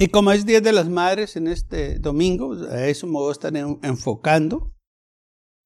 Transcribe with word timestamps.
Y 0.00 0.08
como 0.08 0.30
es 0.30 0.46
Día 0.46 0.60
de 0.60 0.72
las 0.72 0.88
Madres 0.88 1.34
en 1.34 1.48
este 1.48 1.98
domingo, 1.98 2.54
a 2.70 2.86
eso 2.86 3.08
me 3.08 3.14
voy 3.14 3.30
a 3.30 3.32
estar 3.32 3.56
enfocando. 3.56 4.72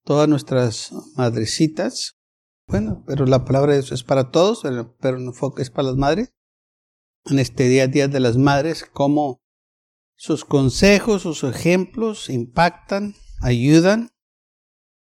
Todas 0.05 0.27
nuestras 0.27 0.91
madrecitas. 1.17 2.19
Bueno, 2.67 3.05
pero 3.07 3.27
la 3.27 3.45
palabra 3.45 3.77
es, 3.77 3.93
es 3.93 4.03
para 4.03 4.31
todos, 4.31 4.63
pero, 4.63 5.19
el 5.19 5.27
enfoque 5.27 5.61
es 5.61 5.71
para 5.71 5.89
las 5.89 5.99
madres. 5.99 6.33
En 7.27 7.39
este 7.39 7.69
día, 7.69 7.87
Día 7.87 8.09
de 8.09 8.21
las 8.21 8.39
Madres, 8.39 8.85
cómo 8.91 9.43
sus 10.17 10.47
consejos, 10.47 11.23
sus 11.23 11.45
ejemplos 11.45 12.31
impactan, 12.31 13.15
ayudan, 13.43 14.11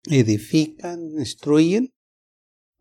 edifican, 0.05 0.99
instruyen 1.17 1.93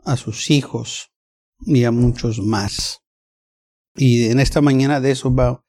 a 0.04 0.16
sus 0.16 0.50
hijos 0.50 1.12
y 1.60 1.84
a 1.84 1.90
muchos 1.90 2.40
más. 2.40 3.00
Y 3.94 4.30
en 4.30 4.40
esta 4.40 4.62
mañana 4.62 5.00
de 5.00 5.10
eso 5.10 5.32
va, 5.32 5.62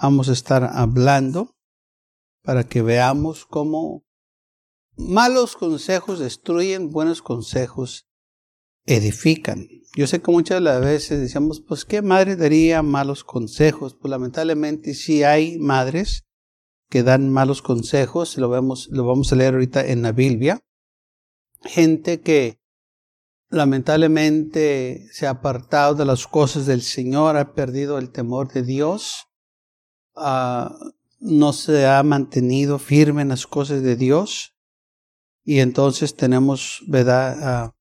vamos 0.00 0.28
a 0.28 0.32
estar 0.32 0.64
hablando 0.64 1.56
para 2.42 2.64
que 2.64 2.82
veamos 2.82 3.44
cómo 3.44 4.04
malos 4.96 5.56
consejos 5.56 6.18
destruyen, 6.18 6.90
buenos 6.90 7.22
consejos 7.22 8.06
edifican. 8.86 9.68
Yo 9.96 10.06
sé 10.06 10.22
que 10.22 10.30
muchas 10.30 10.56
de 10.56 10.62
las 10.62 10.80
veces 10.80 11.20
decíamos, 11.20 11.60
pues 11.60 11.84
qué 11.84 12.00
madre 12.00 12.36
daría 12.36 12.82
malos 12.82 13.24
consejos. 13.24 13.94
Pues 13.94 14.10
lamentablemente 14.10 14.94
sí 14.94 15.22
hay 15.22 15.58
madres 15.58 16.24
que 16.88 17.02
dan 17.02 17.30
malos 17.30 17.62
consejos, 17.62 18.36
lo, 18.38 18.48
vemos, 18.48 18.88
lo 18.90 19.04
vamos 19.06 19.32
a 19.32 19.36
leer 19.36 19.54
ahorita 19.54 19.86
en 19.86 20.02
la 20.02 20.12
Biblia. 20.12 20.60
Gente 21.62 22.20
que 22.20 22.58
lamentablemente 23.48 25.06
se 25.12 25.26
ha 25.26 25.30
apartado 25.30 25.94
de 25.94 26.04
las 26.04 26.26
cosas 26.26 26.66
del 26.66 26.82
Señor, 26.82 27.36
ha 27.36 27.52
perdido 27.52 27.98
el 27.98 28.10
temor 28.10 28.52
de 28.52 28.62
Dios 28.62 29.29
Ah, 30.22 30.76
no 31.18 31.52
se 31.52 31.86
ha 31.86 32.02
mantenido 32.02 32.78
firme 32.78 33.22
en 33.22 33.28
las 33.28 33.46
cosas 33.46 33.82
de 33.82 33.96
Dios 33.96 34.54
y 35.44 35.60
entonces 35.60 36.14
tenemos 36.14 36.82
¿verdad? 36.86 37.72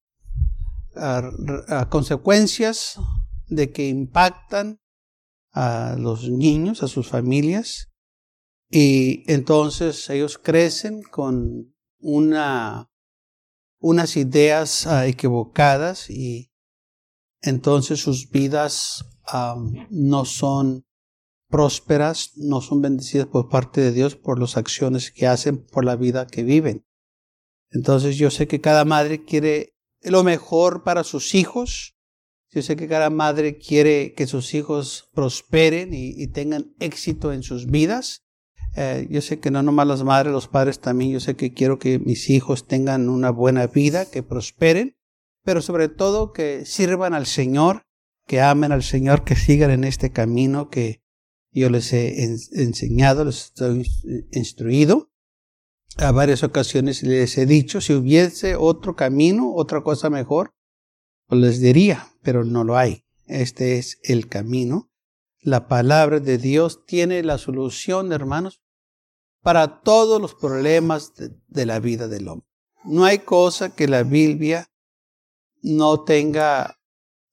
consecuencias 1.90 3.00
de 3.48 3.72
que 3.72 3.88
impactan 3.88 4.80
a 5.52 5.95
los 5.98 6.30
niños, 6.30 6.84
a 6.84 6.88
sus 6.88 7.08
familias 7.08 7.90
y 8.70 9.23
entonces 9.32 10.10
ellos 10.10 10.38
crecen 10.38 11.02
con 11.02 11.76
una 12.00 12.90
unas 13.82 14.17
ideas 14.17 14.88
ah, 14.88 15.08
equivocadas 15.08 16.10
y 16.10 16.52
entonces 17.42 18.02
sus 18.02 18.30
vidas 18.30 19.06
no 19.90 20.26
son 20.26 20.86
prósperas, 21.50 22.31
no 22.38 22.61
son 22.61 22.81
bendecidas 22.81 23.28
por 23.28 23.50
parte 23.50 23.81
de 23.81 23.92
Dios 23.92 24.16
por 24.16 24.39
las 24.39 24.55
acciones 24.55 25.11
que 25.11 25.28
hacen, 25.28 25.58
por 25.58 25.83
la 25.83 25.95
vida 25.95 26.28
que 26.28 26.44
viven. 26.44 26.86
Entonces 27.71 28.17
yo 28.17 28.32
sé 28.32 28.48
que 28.48 28.61
cada 28.61 28.86
madre 28.86 29.23
quiere 29.23 29.76
lo 30.02 30.23
mejor 30.23 30.83
para 30.83 31.04
sus 31.04 31.36
hijos. 31.36 31.95
Yo 32.52 32.61
sé 32.61 32.76
que 32.76 32.87
cada 32.87 33.10
madre 33.10 33.58
quiere 33.58 34.14
que 34.14 34.26
sus 34.26 34.54
hijos 34.54 35.10
prosperen 35.14 35.89
y, 35.93 36.27
tengan 36.27 36.73
éxito 36.80 37.32
en 37.33 37.43
sus 37.43 37.67
vidas. 37.67 38.23
Eh, 38.76 39.08
yo 39.10 39.21
sé 39.21 39.39
que 39.39 39.52
no 39.52 39.61
nomás 39.61 39.87
las 39.87 40.04
madres, 40.04 40.31
los 40.31 40.48
padres 40.48 40.80
también. 40.80 41.11
Yo 41.11 41.20
sé 41.20 41.36
que 41.36 41.54
quiero 41.54 41.77
que 41.77 41.99
mis 41.99 42.30
hijos 42.30 42.67
tengan 42.67 43.10
una 43.10 43.30
buena 43.30 43.67
vida, 43.67 44.10
que 44.10 44.23
prosperen, 44.23 44.95
pero 45.43 45.61
sobre 45.61 45.89
todo 45.89 46.31
que 46.31 46.66
sirvan 46.66 47.14
al 47.14 47.27
Señor, 47.27 47.83
que 48.26 48.42
amen 48.42 48.71
al 48.71 48.83
Señor, 48.83 49.23
que 49.23 49.36
sigan 49.36 49.70
en 49.70 49.83
este 49.83 50.11
camino, 50.11 50.70
que, 50.70 51.02
yo 51.52 51.70
les 51.70 51.92
he 51.93 52.23
enseñado, 52.23 53.26
les 53.26 53.54
he 54.32 54.39
instruido. 54.39 55.11
A 55.98 56.11
varias 56.11 56.43
ocasiones 56.43 57.04
les 57.04 57.37
he 57.37 57.45
dicho, 57.45 57.82
si 57.82 57.93
hubiese 57.93 58.55
otro 58.55 58.95
camino, 58.95 59.54
otra 59.55 59.82
cosa 59.82 60.10
mejor, 60.10 60.54
pues 61.27 61.42
les 61.42 61.60
diría, 61.60 62.08
pero 62.21 62.45
no 62.45 62.64
lo 62.64 62.77
hay. 62.77 63.04
Este 63.26 63.77
es 63.77 63.99
el 64.04 64.27
camino. 64.27 64.92
La 65.42 65.67
palabra 65.67 66.20
de 66.20 66.37
Dios 66.37 66.86
tiene 66.86 67.23
la 67.23 67.37
solución, 67.37 68.11
hermanos, 68.11 68.61
para 69.42 69.81
todos 69.81 70.21
los 70.21 70.36
problemas 70.36 71.16
de, 71.16 71.31
de 71.48 71.66
la 71.66 71.80
vida 71.80 72.08
del 72.08 72.27
hombre. 72.27 72.48
No 72.83 73.05
hay 73.05 73.20
cosa 73.20 73.76
que 73.76 73.87
la 73.87 74.04
Biblia 74.04 74.70
no 75.61 76.04
tenga 76.04 76.80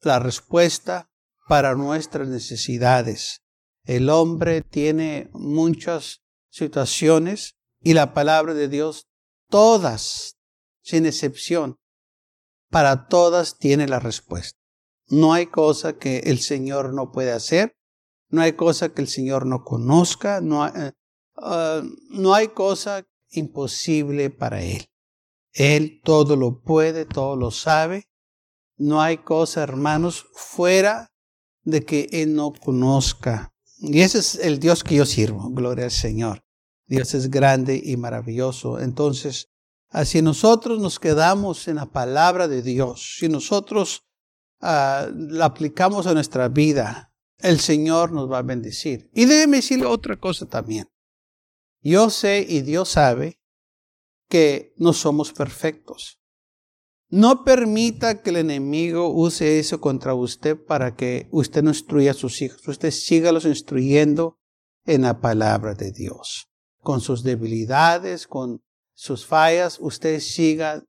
la 0.02 0.18
respuesta 0.18 1.10
para 1.48 1.74
nuestras 1.74 2.28
necesidades. 2.28 3.42
El 3.86 4.10
hombre 4.10 4.62
tiene 4.62 5.30
muchas 5.32 6.22
situaciones 6.50 7.56
y 7.80 7.94
la 7.94 8.12
palabra 8.12 8.52
de 8.52 8.68
Dios, 8.68 9.06
todas, 9.48 10.36
sin 10.82 11.06
excepción, 11.06 11.76
para 12.70 13.06
todas 13.06 13.58
tiene 13.58 13.86
la 13.86 14.00
respuesta. 14.00 14.58
No 15.08 15.32
hay 15.32 15.46
cosa 15.46 15.98
que 15.98 16.18
el 16.18 16.40
Señor 16.40 16.92
no 16.92 17.12
puede 17.12 17.30
hacer, 17.30 17.76
no 18.28 18.42
hay 18.42 18.54
cosa 18.54 18.88
que 18.92 19.02
el 19.02 19.08
Señor 19.08 19.46
no 19.46 19.62
conozca, 19.62 20.40
no 20.40 20.64
hay, 20.64 20.72
eh, 20.76 20.92
ah, 21.36 21.82
no 22.10 22.34
hay 22.34 22.48
cosa 22.48 23.06
imposible 23.30 24.30
para 24.30 24.62
Él. 24.62 24.88
Él 25.52 26.00
todo 26.02 26.36
lo 26.36 26.60
puede, 26.60 27.06
todo 27.06 27.36
lo 27.36 27.50
sabe. 27.50 28.08
No 28.76 29.00
hay 29.00 29.18
cosa, 29.18 29.62
hermanos, 29.62 30.26
fuera 30.34 31.12
de 31.62 31.84
que 31.84 32.08
Él 32.12 32.34
no 32.34 32.52
conozca. 32.52 33.54
Y 33.78 34.00
ese 34.00 34.18
es 34.18 34.34
el 34.36 34.58
Dios 34.58 34.82
que 34.82 34.96
yo 34.96 35.06
sirvo, 35.06 35.50
gloria 35.50 35.84
al 35.84 35.90
Señor. 35.90 36.44
Dios 36.86 37.14
es 37.14 37.30
grande 37.30 37.80
y 37.82 37.96
maravilloso. 37.96 38.80
Entonces, 38.80 39.50
si 40.04 40.22
nosotros 40.22 40.80
nos 40.80 40.98
quedamos 40.98 41.68
en 41.68 41.76
la 41.76 41.86
palabra 41.86 42.48
de 42.48 42.62
Dios, 42.62 43.16
si 43.18 43.28
nosotros 43.28 44.04
ah, 44.60 45.08
la 45.14 45.46
aplicamos 45.46 46.06
a 46.06 46.14
nuestra 46.14 46.48
vida, 46.48 47.12
el 47.38 47.60
Señor 47.60 48.12
nos 48.12 48.30
va 48.30 48.38
a 48.38 48.42
bendecir. 48.42 49.10
Y 49.14 49.26
déjeme 49.26 49.58
decirle 49.58 49.86
otra 49.86 50.16
cosa 50.16 50.46
también. 50.46 50.88
Yo 51.82 52.10
sé 52.10 52.44
y 52.48 52.62
Dios 52.62 52.90
sabe 52.90 53.40
que 54.28 54.74
no 54.76 54.92
somos 54.92 55.32
perfectos. 55.32 56.20
No 57.08 57.44
permita 57.44 58.20
que 58.20 58.30
el 58.30 58.36
enemigo 58.36 59.08
use 59.10 59.60
eso 59.60 59.80
contra 59.80 60.14
usted 60.14 60.56
para 60.56 60.96
que 60.96 61.28
usted 61.30 61.62
no 61.62 61.70
instruya 61.70 62.10
a 62.10 62.14
sus 62.14 62.42
hijos. 62.42 62.66
Usted 62.66 62.90
sígalos 62.90 63.44
instruyendo 63.44 64.40
en 64.84 65.02
la 65.02 65.20
palabra 65.20 65.74
de 65.74 65.92
Dios. 65.92 66.48
Con 66.80 67.00
sus 67.00 67.22
debilidades, 67.22 68.26
con 68.26 68.64
sus 68.92 69.24
fallas, 69.24 69.78
usted 69.80 70.18
siga 70.18 70.82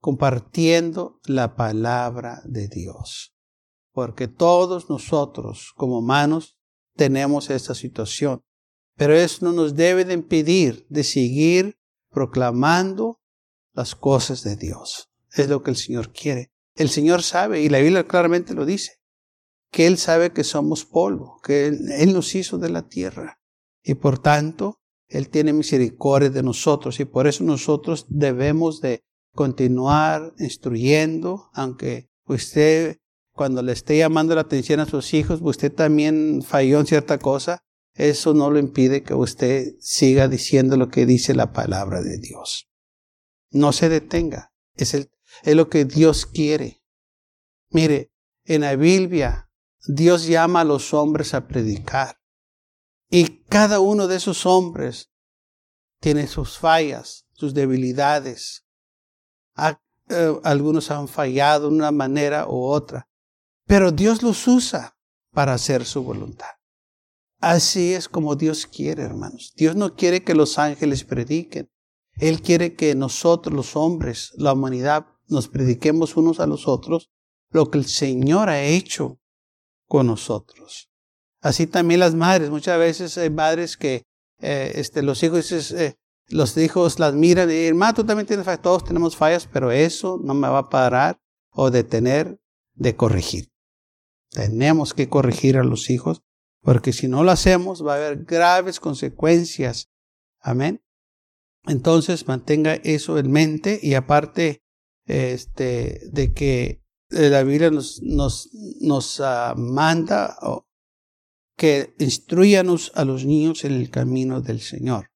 compartiendo 0.00 1.20
la 1.26 1.56
palabra 1.56 2.40
de 2.46 2.68
Dios. 2.68 3.34
Porque 3.92 4.28
todos 4.28 4.88
nosotros 4.88 5.72
como 5.76 5.98
humanos 5.98 6.56
tenemos 6.96 7.50
esta 7.50 7.74
situación. 7.74 8.40
Pero 8.96 9.14
eso 9.14 9.44
no 9.44 9.52
nos 9.52 9.74
debe 9.74 10.06
de 10.06 10.14
impedir 10.14 10.86
de 10.88 11.04
seguir 11.04 11.76
proclamando 12.10 13.20
las 13.74 13.94
cosas 13.94 14.42
de 14.42 14.56
Dios 14.56 15.10
es 15.34 15.48
lo 15.48 15.62
que 15.62 15.70
el 15.70 15.76
Señor 15.76 16.12
quiere. 16.12 16.50
El 16.74 16.88
Señor 16.88 17.22
sabe, 17.22 17.60
y 17.60 17.68
la 17.68 17.78
Biblia 17.78 18.06
claramente 18.06 18.54
lo 18.54 18.64
dice, 18.64 18.98
que 19.70 19.86
Él 19.86 19.98
sabe 19.98 20.32
que 20.32 20.44
somos 20.44 20.84
polvo, 20.84 21.40
que 21.42 21.66
Él, 21.66 22.12
nos 22.12 22.34
hizo 22.34 22.58
de 22.58 22.70
la 22.70 22.88
tierra. 22.88 23.40
Y 23.82 23.94
por 23.94 24.18
tanto, 24.18 24.80
Él 25.08 25.28
tiene 25.28 25.52
misericordia 25.52 26.30
de 26.30 26.42
nosotros 26.42 27.00
y 27.00 27.04
por 27.04 27.26
eso 27.26 27.44
nosotros 27.44 28.06
debemos 28.08 28.80
de 28.80 29.02
continuar 29.32 30.32
instruyendo, 30.38 31.50
aunque 31.54 32.08
usted 32.26 32.98
cuando 33.32 33.62
le 33.62 33.72
esté 33.72 33.98
llamando 33.98 34.34
la 34.36 34.42
atención 34.42 34.78
a 34.78 34.86
sus 34.86 35.12
hijos, 35.12 35.40
usted 35.42 35.72
también 35.72 36.42
falló 36.42 36.78
en 36.78 36.86
cierta 36.86 37.18
cosa, 37.18 37.64
eso 37.94 38.32
no 38.32 38.50
lo 38.50 38.60
impide 38.60 39.02
que 39.02 39.14
usted 39.14 39.74
siga 39.80 40.28
diciendo 40.28 40.76
lo 40.76 40.88
que 40.88 41.04
dice 41.04 41.34
la 41.34 41.52
palabra 41.52 42.00
de 42.00 42.18
Dios. 42.18 42.68
No 43.50 43.72
se 43.72 43.88
detenga. 43.88 44.52
Es 44.76 44.94
el 44.94 45.08
es 45.42 45.54
lo 45.54 45.68
que 45.68 45.84
Dios 45.84 46.26
quiere. 46.26 46.82
Mire, 47.70 48.12
en 48.44 48.62
la 48.62 48.76
Biblia, 48.76 49.50
Dios 49.86 50.26
llama 50.26 50.60
a 50.60 50.64
los 50.64 50.94
hombres 50.94 51.34
a 51.34 51.46
predicar. 51.46 52.20
Y 53.10 53.44
cada 53.44 53.80
uno 53.80 54.06
de 54.06 54.16
esos 54.16 54.46
hombres 54.46 55.10
tiene 56.00 56.26
sus 56.26 56.58
fallas, 56.58 57.26
sus 57.32 57.54
debilidades. 57.54 58.66
Eh, 60.08 60.40
algunos 60.42 60.90
han 60.90 61.08
fallado 61.08 61.68
de 61.68 61.76
una 61.76 61.90
manera 61.90 62.46
u 62.46 62.62
otra, 62.64 63.08
pero 63.66 63.90
Dios 63.90 64.22
los 64.22 64.46
usa 64.46 64.98
para 65.32 65.54
hacer 65.54 65.84
su 65.84 66.02
voluntad. 66.02 66.50
Así 67.40 67.92
es 67.92 68.08
como 68.08 68.36
Dios 68.36 68.66
quiere, 68.66 69.02
hermanos. 69.02 69.52
Dios 69.56 69.76
no 69.76 69.96
quiere 69.96 70.24
que 70.24 70.34
los 70.34 70.58
ángeles 70.58 71.04
prediquen. 71.04 71.70
Él 72.16 72.40
quiere 72.42 72.74
que 72.74 72.94
nosotros, 72.94 73.54
los 73.54 73.76
hombres, 73.76 74.32
la 74.36 74.52
humanidad, 74.52 75.06
nos 75.28 75.48
prediquemos 75.48 76.16
unos 76.16 76.40
a 76.40 76.46
los 76.46 76.68
otros 76.68 77.10
lo 77.50 77.70
que 77.70 77.78
el 77.78 77.86
Señor 77.86 78.48
ha 78.48 78.62
hecho 78.62 79.20
con 79.86 80.08
nosotros. 80.08 80.90
Así 81.40 81.66
también 81.66 82.00
las 82.00 82.14
madres. 82.14 82.50
Muchas 82.50 82.78
veces 82.78 83.16
hay 83.16 83.30
madres 83.30 83.76
que 83.76 84.02
eh, 84.40 84.72
este, 84.76 85.02
los 85.02 85.22
hijos, 85.22 85.52
eh, 85.52 85.96
los 86.28 86.56
hijos 86.56 86.98
las 86.98 87.14
miran 87.14 87.50
y 87.50 87.66
hermano, 87.66 87.94
tú 87.94 88.04
también 88.04 88.26
tienes 88.26 88.44
fallas, 88.44 88.62
todos 88.62 88.84
tenemos 88.84 89.14
fallas, 89.16 89.46
pero 89.46 89.70
eso 89.70 90.18
no 90.22 90.34
me 90.34 90.48
va 90.48 90.58
a 90.58 90.68
parar 90.68 91.20
o 91.50 91.70
detener 91.70 92.40
de 92.74 92.96
corregir. 92.96 93.52
Tenemos 94.30 94.94
que 94.94 95.08
corregir 95.08 95.56
a 95.56 95.64
los 95.64 95.90
hijos 95.90 96.22
porque 96.60 96.92
si 96.92 97.06
no 97.06 97.22
lo 97.22 97.30
hacemos 97.30 97.86
va 97.86 97.92
a 97.92 97.96
haber 97.96 98.24
graves 98.24 98.80
consecuencias. 98.80 99.90
Amén. 100.40 100.82
Entonces 101.66 102.26
mantenga 102.26 102.74
eso 102.74 103.18
en 103.18 103.30
mente 103.30 103.78
y 103.80 103.94
aparte 103.94 104.63
este, 105.06 106.00
de 106.12 106.32
que 106.32 106.82
eh, 107.10 107.30
la 107.30 107.42
Biblia 107.42 107.70
nos, 107.70 108.02
nos, 108.02 108.50
nos 108.80 109.20
uh, 109.20 109.56
manda 109.56 110.36
que 111.56 111.94
instruyanos 111.98 112.92
a 112.94 113.04
los 113.04 113.24
niños 113.24 113.64
en 113.64 113.72
el 113.72 113.90
camino 113.90 114.40
del 114.40 114.60
Señor. 114.60 115.10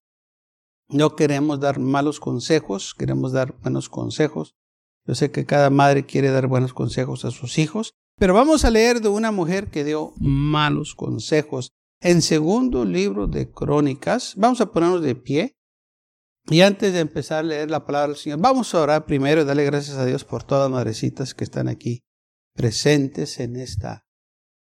No 0.87 1.15
queremos 1.15 1.59
dar 1.59 1.79
malos 1.79 2.19
consejos, 2.19 2.95
queremos 2.97 3.31
dar 3.31 3.55
buenos 3.61 3.89
consejos. 3.89 4.55
Yo 5.05 5.15
sé 5.15 5.31
que 5.31 5.45
cada 5.45 5.69
madre 5.69 6.05
quiere 6.05 6.29
dar 6.31 6.47
buenos 6.47 6.73
consejos 6.73 7.25
a 7.25 7.31
sus 7.31 7.57
hijos, 7.57 7.93
pero 8.17 8.33
vamos 8.33 8.65
a 8.65 8.71
leer 8.71 9.01
de 9.01 9.09
una 9.09 9.31
mujer 9.31 9.69
que 9.69 9.83
dio 9.83 10.13
malos 10.17 10.95
consejos. 10.95 11.71
En 12.01 12.21
segundo 12.21 12.85
libro 12.85 13.27
de 13.27 13.51
Crónicas, 13.51 14.33
vamos 14.37 14.61
a 14.61 14.71
ponernos 14.71 15.01
de 15.01 15.15
pie. 15.15 15.55
Y 16.49 16.61
antes 16.61 16.93
de 16.93 16.99
empezar 16.99 17.39
a 17.39 17.43
leer 17.43 17.69
la 17.69 17.85
palabra 17.85 18.07
del 18.09 18.17
Señor, 18.17 18.39
vamos 18.39 18.73
a 18.73 18.81
orar 18.81 19.05
primero 19.05 19.41
y 19.41 19.45
darle 19.45 19.65
gracias 19.65 19.97
a 19.97 20.05
Dios 20.05 20.23
por 20.23 20.43
todas 20.43 20.63
las 20.63 20.71
madrecitas 20.71 21.35
que 21.35 21.43
están 21.43 21.67
aquí 21.67 22.01
presentes 22.55 23.39
en 23.39 23.55
esta 23.55 24.05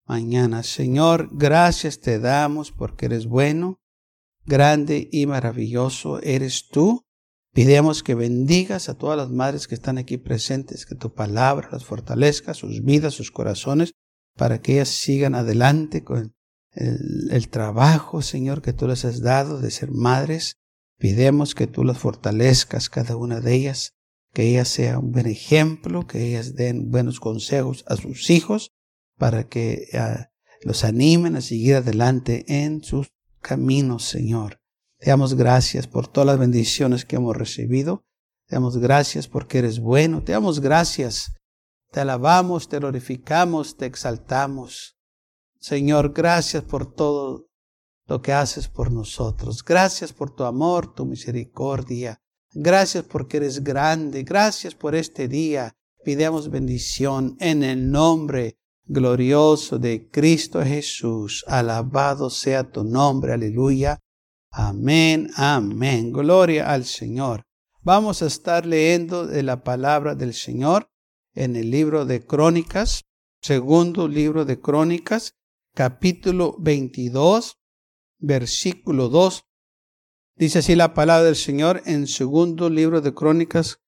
mañana. 0.06 0.62
Señor, 0.62 1.30
gracias 1.32 2.00
te 2.00 2.20
damos 2.20 2.72
porque 2.72 3.08
eres 3.08 3.26
bueno, 3.26 3.82
grande 4.46 5.10
y 5.12 5.26
maravilloso 5.26 6.22
eres 6.22 6.68
tú. 6.70 7.04
Pidemos 7.54 8.04
que 8.04 8.16
bendigas 8.16 8.88
a 8.88 8.98
todas 8.98 9.18
las 9.18 9.30
madres 9.30 9.68
que 9.68 9.76
están 9.76 9.98
aquí 9.98 10.18
presentes, 10.18 10.86
que 10.86 10.96
tu 10.96 11.14
palabra 11.14 11.70
las 11.72 11.84
fortalezca, 11.84 12.54
sus 12.54 12.84
vidas, 12.84 13.14
sus 13.14 13.32
corazones, 13.32 13.92
para 14.38 14.62
que 14.62 14.74
ellas 14.74 14.90
sigan 14.90 15.36
adelante 15.36 16.04
con 16.04 16.34
el, 16.74 17.50
trabajo, 17.50 18.22
Señor, 18.22 18.62
que 18.62 18.72
tú 18.72 18.88
les 18.88 19.04
has 19.04 19.22
dado 19.22 19.60
de 19.60 19.72
ser 19.72 19.92
madres. 19.92 20.61
Pidemos 21.02 21.56
que 21.56 21.66
tú 21.66 21.84
las 21.84 21.98
fortalezcas, 21.98 22.88
cada 22.88 23.16
una 23.16 23.40
de 23.40 23.56
ellas, 23.56 23.96
que 24.34 24.44
ellas 24.44 24.68
sea 24.68 25.00
un 25.00 25.12
buen 25.12 25.26
ejemplo, 25.26 26.06
que 26.06 26.24
ellas 26.24 26.54
den 26.54 26.92
buenos 26.92 27.20
consejos 27.20 27.84
a 27.88 27.96
sus 27.96 28.30
hijos, 28.30 28.72
para 29.18 29.50
que 29.50 29.88
ah, 29.96 30.30
los 30.62 30.84
animen 30.84 31.36
a 31.36 31.42
seguir 31.42 31.78
adelante 31.78 32.46
en 32.48 32.84
sus 32.84 33.12
caminos, 33.42 34.04
Señor. 34.04 34.62
Te 35.00 35.10
damos 35.10 35.34
gracias 35.34 35.88
por 35.88 36.08
todas 36.08 36.28
las 36.28 36.38
bendiciones 36.38 37.04
que 37.04 37.16
hemos 37.16 37.36
recibido. 37.36 38.06
Te 38.46 38.58
damos 38.58 38.78
gracias 38.78 39.28
porque 39.28 39.58
eres 39.58 39.80
bueno. 39.80 40.24
Te 40.24 40.34
damos 40.34 40.60
gracias. 40.60 41.34
Te 41.92 42.02
alabamos, 42.02 42.70
te 42.70 42.78
glorificamos, 42.78 43.76
te 43.76 43.88
exaltamos. 43.88 45.00
Señor, 45.60 46.14
gracias 46.14 46.62
por 46.64 46.94
todo 46.94 47.48
lo 48.12 48.22
que 48.22 48.34
haces 48.34 48.68
por 48.68 48.92
nosotros. 48.92 49.64
Gracias 49.64 50.12
por 50.12 50.36
tu 50.36 50.44
amor, 50.44 50.94
tu 50.94 51.06
misericordia. 51.06 52.20
Gracias 52.54 53.06
porque 53.06 53.38
eres 53.38 53.64
grande. 53.64 54.24
Gracias 54.24 54.76
por 54.76 54.96
este 54.96 55.30
día. 55.30 55.74
Pidemos 56.04 56.50
bendición 56.50 57.38
en 57.40 57.64
el 57.64 57.90
nombre 57.90 58.58
glorioso 58.84 59.80
de 59.80 60.10
Cristo 60.10 60.62
Jesús. 60.62 61.46
Alabado 61.48 62.30
sea 62.30 62.70
tu 62.70 62.84
nombre. 62.84 63.32
Aleluya. 63.32 63.98
Amén, 64.52 65.32
amén. 65.38 66.12
Gloria 66.12 66.70
al 66.70 66.84
Señor. 66.84 67.44
Vamos 67.82 68.22
a 68.22 68.26
estar 68.26 68.66
leyendo 68.66 69.26
de 69.26 69.42
la 69.42 69.64
palabra 69.64 70.16
del 70.16 70.34
Señor 70.34 70.90
en 71.34 71.56
el 71.56 71.72
libro 71.72 72.06
de 72.06 72.26
Crónicas, 72.26 73.06
segundo 73.42 74.10
libro 74.10 74.44
de 74.44 74.60
Crónicas, 74.60 75.32
capítulo 75.74 76.58
22, 76.60 77.61
versículo 78.22 79.10
2. 79.10 79.46
Dice 80.38 80.60
así 80.60 80.76
la 80.76 80.94
palabra 80.94 81.26
del 81.26 81.36
Señor 81.36 81.82
en 81.86 82.08
segundo 82.08 82.70
libro 82.70 83.02
de 83.02 83.14
Crónicas, 83.14 83.82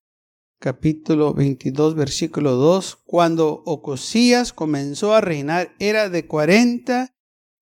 capítulo 0.59 1.33
22, 1.33 1.95
versículo 1.95 2.55
2. 2.55 3.03
Cuando 3.05 3.63
Ocosías 3.65 4.51
comenzó 4.51 5.13
a 5.13 5.21
reinar, 5.21 5.73
era 5.79 6.09
de 6.09 6.27
cuarenta 6.27 7.15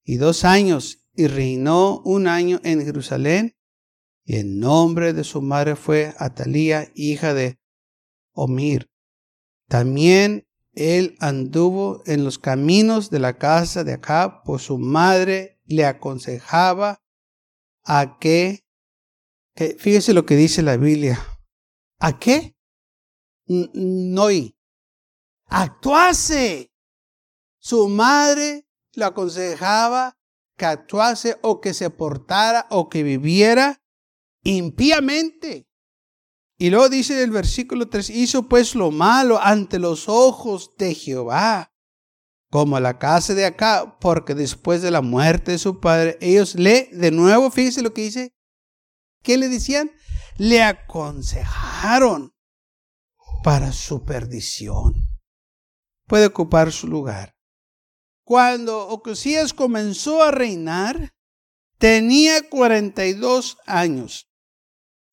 y 0.04 0.16
dos 0.16 0.44
años 0.44 1.06
y 1.14 1.28
reinó 1.28 2.02
un 2.06 2.28
año 2.28 2.60
en 2.64 2.84
Jerusalén, 2.84 3.56
y 4.24 4.38
el 4.38 4.60
nombre 4.60 5.14
de 5.14 5.24
su 5.24 5.42
madre 5.42 5.76
fue 5.76 6.14
Atalía, 6.18 6.90
hija 6.96 7.34
de 7.34 7.60
Omir. 8.34 8.90
También 9.68 10.48
él 10.74 11.16
anduvo 11.20 12.02
en 12.06 12.24
los 12.24 12.40
caminos 12.40 13.10
de 13.10 13.20
la 13.20 13.38
casa 13.38 13.84
de 13.84 13.94
Acab, 13.94 14.44
pues 14.44 14.64
su 14.64 14.78
madre 14.78 15.51
le 15.72 15.86
aconsejaba 15.86 17.02
a 17.84 18.18
que, 18.20 18.64
que 19.56 19.76
fíjese 19.80 20.14
lo 20.14 20.26
que 20.26 20.36
dice 20.36 20.62
la 20.62 20.78
Biblia, 20.78 21.20
¿a 22.00 22.20
qué? 22.20 22.56
No 23.48 24.28
actuase. 25.48 26.72
Su 27.60 27.90
madre 27.90 28.68
le 28.94 29.06
aconsejaba 29.06 30.18
que 30.58 30.66
actuase 30.66 31.38
o 31.42 31.62
que 31.62 31.74
se 31.74 31.90
portara 31.90 32.68
o 32.70 32.90
que 32.90 33.04
viviera 33.04 33.82
impíamente. 34.44 35.68
Y 36.58 36.70
luego 36.70 36.90
dice 36.90 37.24
el 37.24 37.32
versículo 37.32 37.90
3, 37.90 38.10
hizo 38.12 38.48
pues 38.48 38.76
lo 38.76 38.92
malo 38.92 39.40
ante 39.42 39.80
los 39.80 40.08
ojos 40.08 40.76
de 40.78 40.94
Jehová, 40.94 41.71
como 42.52 42.80
la 42.80 43.00
casa 43.00 43.34
de 43.34 43.46
acá, 43.46 43.98
porque 44.00 44.36
después 44.36 44.84
de 44.84 44.92
la 44.92 45.02
muerte 45.02 45.54
de 45.54 45.58
su 45.58 45.80
padre, 45.80 46.20
ellos 46.22 46.54
le, 46.54 46.90
de 46.92 47.10
nuevo, 47.10 47.50
fíjese 47.50 47.82
lo 47.82 47.94
que 47.96 48.04
dice, 48.04 48.36
¿qué 49.24 49.38
le 49.38 49.50
decían? 49.50 49.92
Le 50.38 50.62
aconsejaron 50.62 52.36
para 53.44 53.72
su 53.72 54.06
perdición. 54.06 55.10
Puede 56.06 56.28
ocupar 56.28 56.72
su 56.72 56.88
lugar 56.88 57.34
cuando 58.32 58.88
Ocosías 58.88 59.54
comenzó 59.54 60.24
a 60.24 60.32
reinar, 60.32 61.14
tenía 61.78 62.48
42 62.48 63.58
años. 63.66 64.30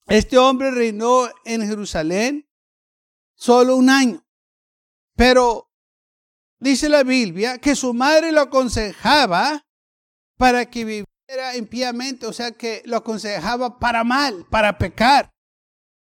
Este 0.07 0.38
hombre 0.38 0.71
reinó 0.71 1.28
en 1.45 1.66
Jerusalén 1.66 2.49
solo 3.35 3.75
un 3.75 3.90
año. 3.90 4.25
Pero 5.16 5.68
dice 6.61 6.88
la 6.88 7.03
Biblia 7.03 7.59
que 7.59 7.75
su 7.75 7.95
madre 7.95 8.33
lo 8.33 8.43
aconsejaba 8.43 9.65
para 10.37 10.71
que 10.71 10.85
viviera 10.85 11.57
impíamente, 11.57 12.27
o 12.27 12.33
sea 12.33 12.53
que 12.53 12.83
lo 12.87 12.97
aconsejaba 12.97 13.79
para 13.79 14.05
mal, 14.05 14.47
para 14.50 14.79
pecar. 14.79 15.31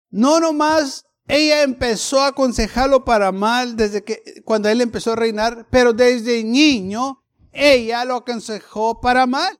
No 0.09 0.39
nomás 0.39 1.05
ella 1.27 1.63
empezó 1.63 2.21
a 2.21 2.27
aconsejarlo 2.27 3.03
para 3.03 3.31
mal 3.31 3.75
desde 3.75 4.03
que 4.03 4.41
cuando 4.43 4.69
él 4.69 4.81
empezó 4.81 5.13
a 5.13 5.15
reinar, 5.15 5.67
pero 5.71 5.93
desde 5.93 6.43
niño 6.43 7.23
ella 7.51 8.05
lo 8.05 8.15
aconsejó 8.15 9.01
para 9.01 9.25
mal. 9.25 9.59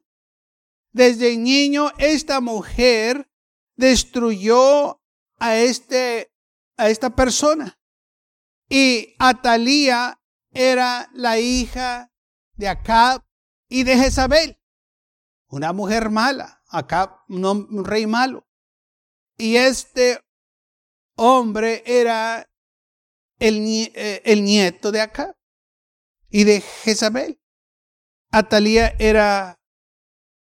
Desde 0.92 1.36
niño 1.38 1.92
esta 1.98 2.39
mujer 2.39 3.27
destruyó 3.75 5.01
a 5.39 5.56
este 5.58 6.32
a 6.77 6.89
esta 6.89 7.15
persona. 7.15 7.77
Y 8.70 9.15
Atalía 9.20 10.20
era 10.56 11.10
la 11.14 11.38
hija 11.38 12.12
de 12.56 12.70
Acab 12.70 13.24
y 13.70 13.84
de 13.84 13.98
Jezabel, 13.98 14.58
una 15.48 15.74
mujer 15.74 16.10
mala, 16.10 16.64
Acab 16.68 17.20
un 17.30 17.86
rey 17.86 18.08
malo. 18.08 18.48
Y 19.38 19.58
este 19.58 20.22
hombre 21.16 21.84
era 21.86 22.50
eh, 23.40 24.22
el, 24.24 24.44
nieto 24.44 24.92
de 24.92 25.02
Acab 25.02 25.36
y 26.30 26.46
de 26.46 26.62
Jezabel. 26.62 27.42
Atalía 28.32 28.96
era 28.98 29.60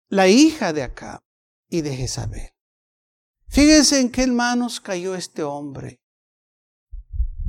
la 0.09 0.29
hija 0.29 0.73
de 0.73 0.85
Acab 0.85 1.23
y 1.69 1.83
de 1.83 1.97
Jezabel. 1.97 2.51
Fíjense 3.49 4.01
en 4.01 4.11
qué 4.11 4.27
manos 4.29 4.81
cayó 4.81 5.15
este 5.15 5.43
hombre. 5.43 6.01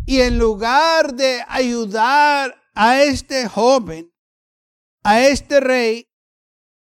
Y 0.06 0.22
en 0.22 0.38
lugar 0.38 1.14
de 1.16 1.44
ayudar 1.48 2.62
a 2.74 3.02
este 3.02 3.48
joven, 3.48 4.14
a 5.04 5.22
este 5.22 5.60
rey, 5.60 6.10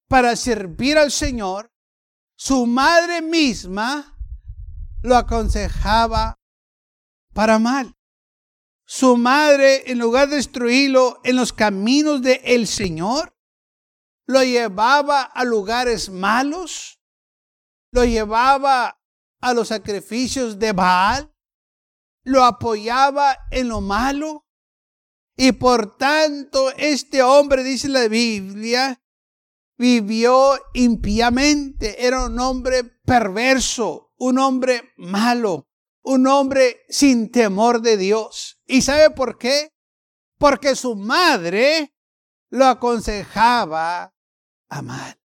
para 0.08 0.36
servir 0.36 0.98
al 0.98 1.10
Señor, 1.10 1.72
su 2.36 2.66
madre 2.66 3.22
misma 3.22 4.16
lo 5.02 5.16
aconsejaba 5.16 6.40
para 7.32 7.58
mal. 7.58 7.94
Su 8.86 9.16
madre, 9.16 9.90
en 9.90 9.98
lugar 9.98 10.28
de 10.28 10.36
destruirlo 10.36 11.20
en 11.24 11.36
los 11.36 11.52
caminos 11.52 12.22
del 12.22 12.40
el 12.44 12.66
Señor, 12.66 13.34
lo 14.26 14.42
llevaba 14.42 15.22
a 15.22 15.44
lugares 15.44 16.10
malos, 16.10 17.00
lo 17.92 18.04
llevaba 18.04 19.00
a 19.40 19.54
los 19.54 19.68
sacrificios 19.68 20.58
de 20.58 20.72
Baal, 20.72 21.33
lo 22.24 22.44
apoyaba 22.44 23.38
en 23.50 23.68
lo 23.68 23.80
malo. 23.80 24.46
Y 25.36 25.52
por 25.52 25.96
tanto, 25.96 26.70
este 26.76 27.22
hombre, 27.22 27.62
dice 27.62 27.88
la 27.88 28.08
Biblia, 28.08 29.00
vivió 29.76 30.58
impíamente. 30.72 32.06
Era 32.06 32.26
un 32.26 32.38
hombre 32.40 32.84
perverso, 33.04 34.12
un 34.16 34.38
hombre 34.38 34.92
malo, 34.96 35.68
un 36.02 36.26
hombre 36.26 36.80
sin 36.88 37.30
temor 37.30 37.80
de 37.80 37.96
Dios. 37.96 38.60
¿Y 38.66 38.82
sabe 38.82 39.10
por 39.10 39.38
qué? 39.38 39.72
Porque 40.38 40.76
su 40.76 40.96
madre 40.96 41.94
lo 42.50 42.66
aconsejaba 42.66 44.14
a 44.68 44.82
mal. 44.82 45.20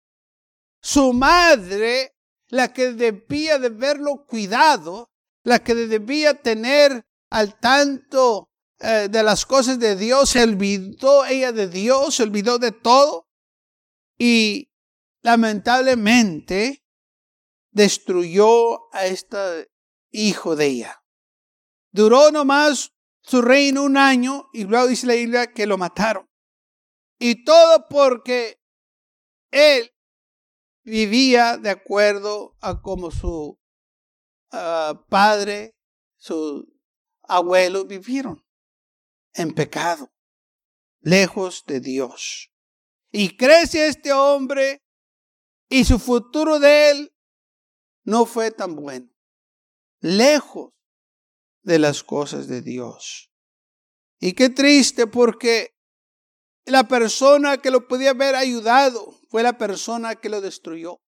Su 0.82 1.14
madre, 1.14 2.16
la 2.50 2.72
que 2.72 2.94
debía 2.94 3.58
de 3.58 3.70
verlo 3.70 4.26
cuidado, 4.28 5.12
la 5.46 5.64
que 5.64 5.76
debía 5.76 6.42
tener 6.42 7.06
al 7.30 7.58
tanto 7.60 8.50
eh, 8.80 9.08
de 9.10 9.24
las 9.24 9.46
cosas 9.46 9.80
de 9.80 9.96
Dios, 9.96 10.32
se 10.32 10.44
olvidó 10.44 11.24
ella 11.26 11.52
de 11.52 11.70
Dios, 11.70 12.16
se 12.16 12.24
olvidó 12.24 12.58
de 12.58 12.72
todo 12.72 13.30
y 14.18 14.72
lamentablemente 15.22 16.84
destruyó 17.72 18.94
a 18.94 19.06
este 19.06 19.72
hijo 20.12 20.56
de 20.56 20.66
ella. 20.66 21.04
Duró 21.92 22.32
nomás 22.32 22.94
su 23.22 23.42
reino 23.42 23.84
un 23.84 23.98
año 23.98 24.50
y 24.52 24.64
luego 24.64 24.88
dice 24.88 25.08
la 25.08 25.14
Biblia 25.14 25.54
que 25.54 25.68
lo 25.68 25.78
mataron. 25.78 26.28
Y 27.20 27.44
todo 27.44 27.86
porque 27.88 28.60
él 29.52 29.94
vivía 30.84 31.58
de 31.58 31.70
acuerdo 31.70 32.58
a 32.62 32.82
como 32.82 33.12
su 33.12 33.60
ah, 34.52 35.06
padre, 35.10 35.76
su 36.18 36.68
abuelo 37.24 37.86
vivieron 37.86 38.46
en 39.34 39.54
pecado, 39.54 40.12
lejos 41.02 41.64
de 41.66 41.80
Dios. 41.80 42.52
Y 43.12 43.38
crece 43.38 43.88
este 43.88 44.12
hombre 44.14 44.84
y 45.70 45.86
su 45.86 46.00
futuro 46.00 46.60
de 46.60 46.92
él 46.92 47.16
no 48.04 48.26
fue 48.26 48.52
tan 48.52 48.76
bueno, 48.76 49.10
lejos 50.00 50.74
de 51.64 51.80
las 51.80 52.04
cosas 52.04 52.48
de 52.48 52.62
Dios. 52.62 53.32
Y 54.20 54.34
qué 54.34 54.50
triste 54.50 55.08
porque 55.08 55.76
la 56.66 56.88
persona 56.88 57.58
que 57.58 57.72
lo 57.72 57.88
podía 57.88 58.12
haber 58.12 58.36
ayudado 58.36 59.20
fue 59.30 59.44
la 59.44 59.58
persona 59.58 60.16
que 60.16 60.30
lo 60.30 60.42
destruyó. 60.42 61.02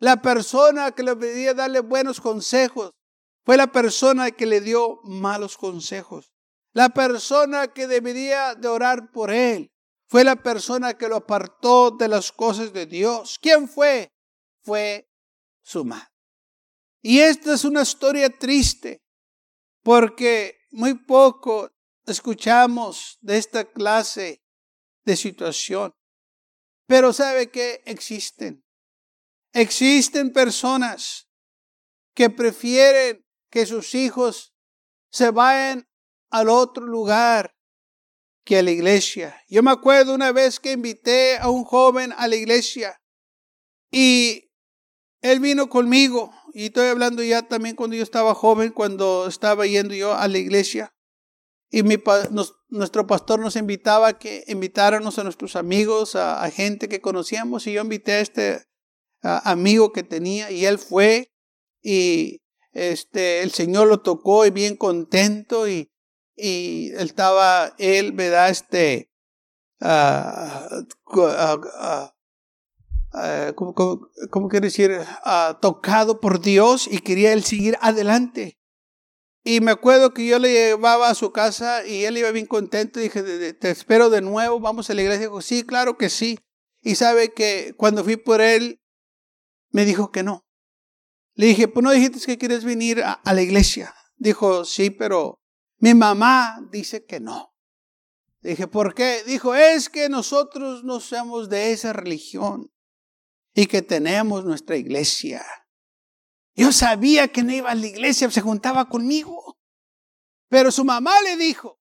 La 0.00 0.22
persona 0.22 0.92
que 0.92 1.02
le 1.02 1.14
pedía 1.14 1.52
darle 1.52 1.80
buenos 1.80 2.22
consejos 2.22 2.90
fue 3.44 3.58
la 3.58 3.70
persona 3.70 4.30
que 4.30 4.46
le 4.46 4.62
dio 4.62 5.00
malos 5.04 5.58
consejos. 5.58 6.32
La 6.72 6.88
persona 6.88 7.68
que 7.68 7.86
debería 7.86 8.54
de 8.54 8.68
orar 8.68 9.10
por 9.12 9.30
él 9.30 9.70
fue 10.08 10.24
la 10.24 10.36
persona 10.36 10.94
que 10.94 11.06
lo 11.06 11.16
apartó 11.16 11.90
de 11.90 12.08
las 12.08 12.32
cosas 12.32 12.72
de 12.72 12.86
Dios. 12.86 13.38
¿Quién 13.42 13.68
fue? 13.68 14.10
Fue 14.62 15.06
su 15.62 15.84
madre. 15.84 16.08
Y 17.02 17.20
esta 17.20 17.52
es 17.52 17.64
una 17.64 17.82
historia 17.82 18.30
triste 18.30 19.02
porque 19.82 20.56
muy 20.70 20.94
poco 20.94 21.70
escuchamos 22.06 23.18
de 23.20 23.36
esta 23.36 23.64
clase 23.64 24.42
de 25.04 25.16
situación. 25.16 25.92
Pero 26.86 27.12
sabe 27.12 27.50
que 27.50 27.82
existen. 27.84 28.64
Existen 29.52 30.32
personas 30.32 31.28
que 32.14 32.30
prefieren 32.30 33.24
que 33.50 33.66
sus 33.66 33.94
hijos 33.94 34.54
se 35.10 35.30
vayan 35.30 35.88
al 36.30 36.48
otro 36.48 36.86
lugar 36.86 37.56
que 38.44 38.58
a 38.58 38.62
la 38.62 38.70
iglesia. 38.70 39.42
Yo 39.48 39.62
me 39.62 39.70
acuerdo 39.70 40.14
una 40.14 40.32
vez 40.32 40.60
que 40.60 40.72
invité 40.72 41.38
a 41.38 41.50
un 41.50 41.64
joven 41.64 42.12
a 42.16 42.28
la 42.28 42.36
iglesia 42.36 43.00
y 43.90 44.50
él 45.20 45.40
vino 45.40 45.68
conmigo 45.68 46.32
y 46.52 46.66
estoy 46.66 46.88
hablando 46.88 47.22
ya 47.22 47.42
también 47.42 47.76
cuando 47.76 47.96
yo 47.96 48.02
estaba 48.02 48.34
joven, 48.34 48.70
cuando 48.70 49.26
estaba 49.26 49.66
yendo 49.66 49.94
yo 49.94 50.14
a 50.14 50.26
la 50.28 50.38
iglesia. 50.38 50.94
Y 51.70 51.82
nuestro 52.68 53.06
pastor 53.06 53.38
nos 53.38 53.54
invitaba 53.54 54.08
a 54.08 54.18
que 54.18 54.42
invitáramos 54.48 55.18
a 55.18 55.24
nuestros 55.24 55.54
amigos, 55.54 56.16
a, 56.16 56.50
gente 56.50 56.88
que 56.88 57.00
conocíamos. 57.00 57.66
Y 57.68 57.74
yo 57.74 57.82
invité 57.82 58.12
a 58.12 58.20
este 58.20 58.64
amigo 59.22 59.92
que 59.92 60.02
tenía 60.02 60.50
y 60.50 60.66
él 60.66 60.78
fue. 60.78 61.32
Y 61.82 62.42
este, 62.72 63.42
el 63.42 63.52
Señor 63.52 63.88
lo 63.88 64.00
tocó 64.00 64.46
y 64.46 64.50
bien 64.50 64.76
contento. 64.76 65.68
Y, 65.68 65.90
y 66.36 66.92
estaba, 66.96 67.74
él, 67.78 68.12
¿verdad? 68.12 68.50
Este, 68.50 69.10
uh, 69.80 70.84
¿cómo, 73.54 74.48
quiere 74.48 74.66
decir? 74.68 75.00
tocado 75.60 76.20
por 76.20 76.40
Dios 76.40 76.88
y 76.90 76.98
quería 76.98 77.32
él 77.32 77.44
seguir 77.44 77.76
adelante. 77.80 78.58
Y 79.42 79.60
me 79.60 79.70
acuerdo 79.70 80.12
que 80.12 80.26
yo 80.26 80.38
le 80.38 80.52
llevaba 80.52 81.08
a 81.08 81.14
su 81.14 81.32
casa 81.32 81.86
y 81.86 82.04
él 82.04 82.18
iba 82.18 82.30
bien 82.30 82.46
contento. 82.46 83.00
Y 83.00 83.04
dije, 83.04 83.54
te 83.54 83.70
espero 83.70 84.10
de 84.10 84.20
nuevo, 84.20 84.60
vamos 84.60 84.90
a 84.90 84.94
la 84.94 85.02
iglesia. 85.02 85.26
Dijo, 85.26 85.40
sí, 85.40 85.64
claro 85.64 85.96
que 85.96 86.10
sí. 86.10 86.38
Y 86.82 86.94
sabe 86.94 87.32
que 87.32 87.74
cuando 87.76 88.04
fui 88.04 88.16
por 88.16 88.40
él, 88.40 88.79
me 89.70 89.84
dijo 89.84 90.10
que 90.10 90.22
no. 90.22 90.44
Le 91.34 91.46
dije, 91.46 91.68
pues 91.68 91.82
no 91.84 91.90
dijiste 91.90 92.20
que 92.26 92.38
quieres 92.38 92.64
venir 92.64 93.02
a, 93.02 93.20
la 93.24 93.42
iglesia. 93.42 93.94
Dijo, 94.16 94.64
sí, 94.64 94.90
pero 94.90 95.40
mi 95.78 95.94
mamá 95.94 96.60
dice 96.70 97.04
que 97.06 97.20
no. 97.20 97.54
Dije, 98.42 98.66
¿por 98.66 98.94
qué? 98.94 99.22
Dijo, 99.24 99.54
es 99.54 99.88
que 99.88 100.08
nosotros 100.08 100.84
no 100.84 101.00
somos 101.00 101.48
de 101.48 101.72
esa 101.72 101.92
religión 101.92 102.70
y 103.54 103.66
que 103.66 103.82
tenemos 103.82 104.44
nuestra 104.44 104.76
iglesia. 104.76 105.44
Yo 106.54 106.72
sabía 106.72 107.28
que 107.28 107.42
no 107.42 107.52
iba 107.52 107.70
a 107.70 107.74
la 107.74 107.86
iglesia, 107.86 108.30
se 108.30 108.40
juntaba 108.40 108.88
conmigo. 108.88 109.58
Pero 110.48 110.70
su 110.70 110.84
mamá 110.84 111.14
le 111.22 111.36
dijo 111.36 111.80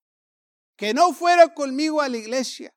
que 0.77 0.93
no 0.93 1.11
fuera 1.11 1.53
conmigo 1.53 2.01
a 2.01 2.09
la 2.09 2.17
iglesia. 2.17 2.73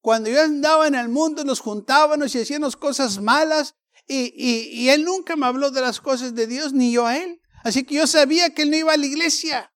Cuando 0.00 0.30
yo 0.30 0.42
andaba 0.42 0.86
en 0.86 0.94
el 0.94 1.08
mundo 1.08 1.44
nos 1.44 1.60
juntábamos 1.60 2.34
y 2.34 2.40
hacíamos 2.40 2.76
cosas 2.76 3.20
malas 3.20 3.74
y, 4.08 4.32
y, 4.36 4.88
él 4.88 5.04
nunca 5.04 5.36
me 5.36 5.46
habló 5.46 5.70
de 5.70 5.82
las 5.82 6.00
cosas 6.00 6.34
de 6.34 6.46
Dios 6.46 6.72
ni 6.72 6.92
yo 6.92 7.06
a 7.06 7.18
él. 7.18 7.40
Así 7.62 7.84
que 7.84 7.96
yo 7.96 8.06
sabía 8.06 8.54
que 8.54 8.62
él 8.62 8.70
no 8.70 8.76
iba 8.76 8.94
a 8.94 8.96
la 8.96 9.04
iglesia. 9.04 9.70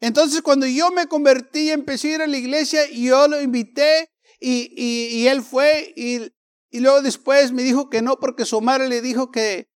Entonces 0.00 0.40
cuando 0.42 0.66
yo 0.66 0.90
me 0.90 1.06
convertí, 1.06 1.70
empecé 1.70 2.08
a 2.08 2.14
ir 2.14 2.22
a 2.22 2.26
la 2.26 2.38
iglesia 2.38 2.88
y 2.90 3.06
yo 3.06 3.28
lo 3.28 3.40
invité 3.40 4.10
y, 4.40 4.72
y, 4.76 5.16
y 5.16 5.28
él 5.28 5.42
fue 5.42 5.92
y, 5.96 6.32
y, 6.70 6.80
luego 6.80 7.02
después 7.02 7.52
me 7.52 7.62
dijo 7.62 7.90
que 7.90 8.02
no 8.02 8.18
porque 8.18 8.44
su 8.44 8.60
madre 8.60 8.88
le 8.88 9.00
dijo 9.00 9.30
que 9.30 9.68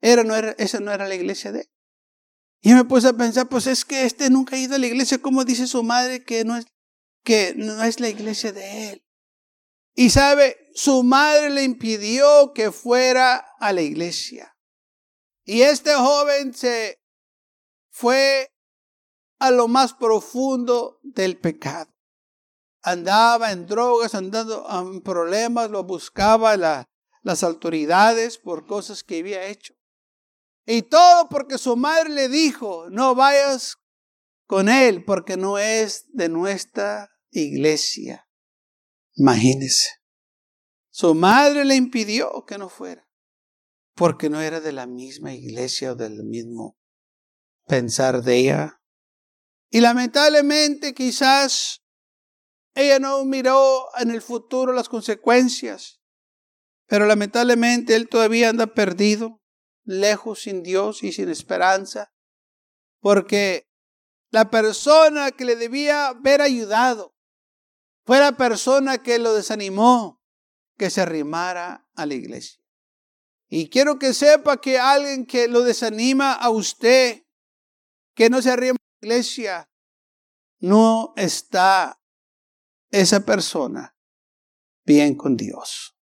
era, 0.00 0.24
no 0.24 0.34
era, 0.34 0.52
esa 0.58 0.80
no 0.80 0.92
era 0.92 1.08
la 1.08 1.14
iglesia 1.14 1.52
de 1.52 1.60
él. 1.60 1.70
Y 2.62 2.74
me 2.74 2.84
puse 2.84 3.08
a 3.08 3.12
pensar, 3.12 3.48
pues 3.48 3.66
es 3.66 3.84
que 3.84 4.04
este 4.04 4.30
nunca 4.30 4.56
ha 4.56 4.58
ido 4.58 4.74
a 4.74 4.78
la 4.78 4.86
iglesia. 4.86 5.18
¿Cómo 5.18 5.44
dice 5.44 5.66
su 5.66 5.82
madre 5.82 6.24
que 6.24 6.44
no 6.44 6.56
es, 6.56 6.66
que 7.22 7.54
no 7.56 7.82
es 7.84 8.00
la 8.00 8.08
iglesia 8.08 8.52
de 8.52 8.90
él? 8.90 9.05
Y 9.98 10.10
sabe, 10.10 10.68
su 10.74 11.02
madre 11.02 11.48
le 11.48 11.64
impidió 11.64 12.52
que 12.52 12.70
fuera 12.70 13.36
a 13.58 13.72
la 13.72 13.80
iglesia. 13.80 14.54
Y 15.42 15.62
este 15.62 15.94
joven 15.94 16.52
se 16.52 17.00
fue 17.90 18.52
a 19.38 19.50
lo 19.50 19.68
más 19.68 19.94
profundo 19.94 21.00
del 21.02 21.38
pecado. 21.40 21.90
Andaba 22.82 23.52
en 23.52 23.66
drogas, 23.66 24.14
andando 24.14 24.66
en 24.70 25.00
problemas, 25.00 25.70
lo 25.70 25.82
buscaba 25.84 26.58
las 27.22 27.42
autoridades 27.42 28.36
por 28.36 28.66
cosas 28.66 29.02
que 29.02 29.20
había 29.20 29.46
hecho. 29.46 29.72
Y 30.66 30.82
todo 30.82 31.30
porque 31.30 31.56
su 31.56 31.74
madre 31.74 32.10
le 32.10 32.28
dijo, 32.28 32.90
no 32.90 33.14
vayas 33.14 33.78
con 34.46 34.68
él 34.68 35.04
porque 35.06 35.38
no 35.38 35.56
es 35.56 36.04
de 36.12 36.28
nuestra 36.28 37.10
iglesia. 37.30 38.25
Imagínese. 39.16 39.88
Su 40.90 41.14
madre 41.14 41.64
le 41.64 41.74
impidió 41.74 42.44
que 42.46 42.58
no 42.58 42.68
fuera, 42.68 43.08
porque 43.94 44.28
no 44.28 44.40
era 44.40 44.60
de 44.60 44.72
la 44.72 44.86
misma 44.86 45.32
iglesia 45.32 45.92
o 45.92 45.94
del 45.94 46.22
mismo 46.24 46.78
pensar 47.66 48.22
de 48.22 48.36
ella. 48.36 48.82
Y 49.70 49.80
lamentablemente 49.80 50.94
quizás 50.94 51.82
ella 52.74 52.98
no 52.98 53.24
miró 53.24 53.86
en 53.98 54.10
el 54.10 54.20
futuro 54.20 54.74
las 54.74 54.88
consecuencias, 54.88 56.00
pero 56.86 57.06
lamentablemente 57.06 57.96
él 57.96 58.08
todavía 58.08 58.50
anda 58.50 58.66
perdido, 58.66 59.42
lejos 59.84 60.42
sin 60.42 60.62
Dios 60.62 61.02
y 61.02 61.12
sin 61.12 61.30
esperanza, 61.30 62.12
porque 63.00 63.66
la 64.30 64.50
persona 64.50 65.30
que 65.30 65.46
le 65.46 65.56
debía 65.56 66.08
haber 66.08 66.42
ayudado 66.42 67.15
fue 68.06 68.20
la 68.20 68.36
persona 68.36 69.02
que 69.02 69.18
lo 69.18 69.34
desanimó, 69.34 70.22
que 70.78 70.90
se 70.90 71.00
arrimara 71.00 71.88
a 71.96 72.06
la 72.06 72.14
iglesia. 72.14 72.60
Y 73.48 73.68
quiero 73.68 73.98
que 73.98 74.14
sepa 74.14 74.60
que 74.60 74.78
alguien 74.78 75.26
que 75.26 75.48
lo 75.48 75.62
desanima 75.62 76.32
a 76.32 76.50
usted, 76.50 77.24
que 78.14 78.30
no 78.30 78.40
se 78.40 78.50
arrima 78.50 78.76
a 78.76 78.96
la 79.00 79.06
iglesia, 79.08 79.70
no 80.60 81.14
está 81.16 82.00
esa 82.90 83.26
persona 83.26 83.96
bien 84.84 85.16
con 85.16 85.36
Dios. 85.36 85.96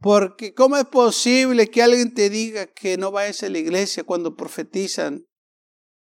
Porque 0.00 0.54
¿cómo 0.54 0.78
es 0.78 0.86
posible 0.86 1.70
que 1.70 1.82
alguien 1.82 2.14
te 2.14 2.30
diga 2.30 2.66
que 2.66 2.96
no 2.96 3.10
vayas 3.10 3.42
a 3.42 3.50
la 3.50 3.58
iglesia 3.58 4.04
cuando 4.04 4.34
profetizan 4.34 5.26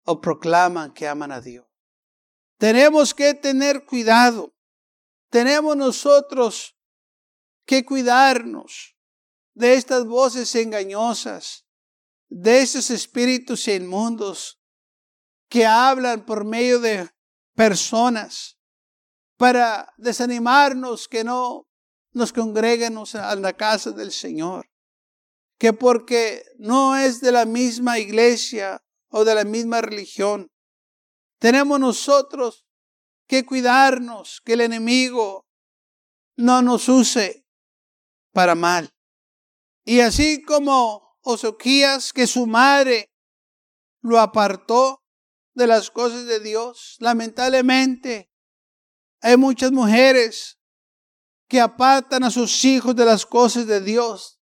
o 0.04 0.20
proclaman 0.20 0.92
que 0.92 1.06
aman 1.06 1.30
a 1.30 1.40
Dios? 1.40 1.66
Tenemos 2.58 3.14
que 3.14 3.34
tener 3.34 3.84
cuidado. 3.84 4.55
Tenemos 5.36 5.76
nosotros 5.76 6.74
que 7.66 7.84
cuidarnos 7.84 8.96
de 9.52 9.74
estas 9.74 10.06
voces 10.06 10.54
engañosas, 10.54 11.66
de 12.30 12.62
esos 12.62 12.88
espíritus 12.88 13.68
inmundos 13.68 14.58
que 15.50 15.66
hablan 15.66 16.24
por 16.24 16.46
medio 16.46 16.80
de 16.80 17.10
personas 17.54 18.58
para 19.36 19.92
desanimarnos 19.98 21.06
que 21.06 21.22
no 21.22 21.68
nos 22.12 22.32
congreguemos 22.32 23.14
a 23.14 23.36
la 23.36 23.52
casa 23.52 23.90
del 23.90 24.12
Señor. 24.12 24.70
Que 25.58 25.74
porque 25.74 26.46
no 26.56 26.96
es 26.96 27.20
de 27.20 27.32
la 27.32 27.44
misma 27.44 27.98
iglesia 27.98 28.82
o 29.10 29.22
de 29.22 29.34
la 29.34 29.44
misma 29.44 29.82
religión, 29.82 30.50
tenemos 31.38 31.78
nosotros 31.78 32.65
que 33.26 33.44
cuidarnos 33.44 34.40
que 34.44 34.54
el 34.54 34.60
enemigo 34.60 35.46
no 36.36 36.62
nos 36.62 36.88
use 36.88 37.46
para 38.32 38.54
mal. 38.54 38.90
Y 39.84 40.00
así 40.00 40.42
como 40.42 41.18
Osoquías, 41.22 42.12
que 42.12 42.26
su 42.26 42.46
madre 42.46 43.10
lo 44.00 44.20
apartó 44.20 45.02
de 45.54 45.66
las 45.66 45.90
cosas 45.90 46.26
de 46.26 46.40
Dios, 46.40 46.96
lamentablemente 47.00 48.30
hay 49.20 49.36
muchas 49.36 49.72
mujeres 49.72 50.58
que 51.48 51.60
apartan 51.60 52.24
a 52.24 52.30
sus 52.30 52.64
hijos 52.64 52.94
de 52.94 53.04
las 53.04 53.26
cosas 53.26 53.66
de 53.66 53.80
Dios 53.80 54.40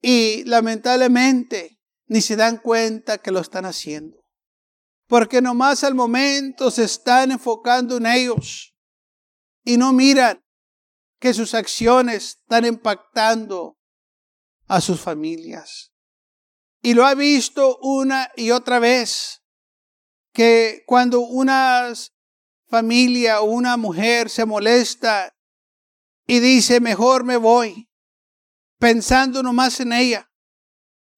y 0.00 0.44
lamentablemente 0.44 1.78
ni 2.06 2.20
se 2.20 2.36
dan 2.36 2.58
cuenta 2.58 3.18
que 3.18 3.30
lo 3.30 3.40
están 3.40 3.64
haciendo. 3.66 4.19
Porque 5.10 5.42
nomás 5.42 5.82
al 5.82 5.96
momento 5.96 6.70
se 6.70 6.84
están 6.84 7.32
enfocando 7.32 7.96
en 7.96 8.06
ellos 8.06 8.76
y 9.64 9.76
no 9.76 9.92
miran 9.92 10.40
que 11.18 11.34
sus 11.34 11.52
acciones 11.52 12.38
están 12.40 12.64
impactando 12.64 13.76
a 14.68 14.80
sus 14.80 15.00
familias. 15.00 15.92
Y 16.80 16.94
lo 16.94 17.04
ha 17.04 17.16
visto 17.16 17.76
una 17.82 18.30
y 18.36 18.52
otra 18.52 18.78
vez, 18.78 19.42
que 20.32 20.84
cuando 20.86 21.18
una 21.18 21.92
familia 22.68 23.40
o 23.40 23.46
una 23.46 23.76
mujer 23.76 24.30
se 24.30 24.44
molesta 24.44 25.36
y 26.24 26.38
dice, 26.38 26.78
mejor 26.78 27.24
me 27.24 27.36
voy, 27.36 27.90
pensando 28.78 29.42
nomás 29.42 29.80
en 29.80 29.92
ella, 29.92 30.30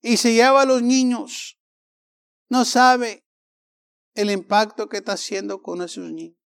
y 0.01 0.17
se 0.17 0.33
lleva 0.33 0.63
a 0.63 0.67
los 0.67 0.81
niños, 0.81 1.61
no 2.49 2.65
sabe 2.65 3.22
el 4.15 4.31
impacto 4.31 4.89
que 4.89 4.99
está 4.99 5.13
haciendo 5.13 5.63
con 5.63 5.83
esos 5.83 6.11
niños. 6.11 6.39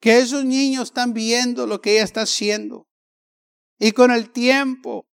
Que 0.00 0.18
esos 0.18 0.44
niños 0.44 0.84
están 0.88 1.14
viendo 1.14 1.66
lo 1.66 1.80
que 1.80 1.94
ella 1.94 2.04
está 2.04 2.22
haciendo. 2.22 2.88
Y 3.78 3.92
con 3.92 4.10
el 4.10 4.30
tiempo 4.30 5.08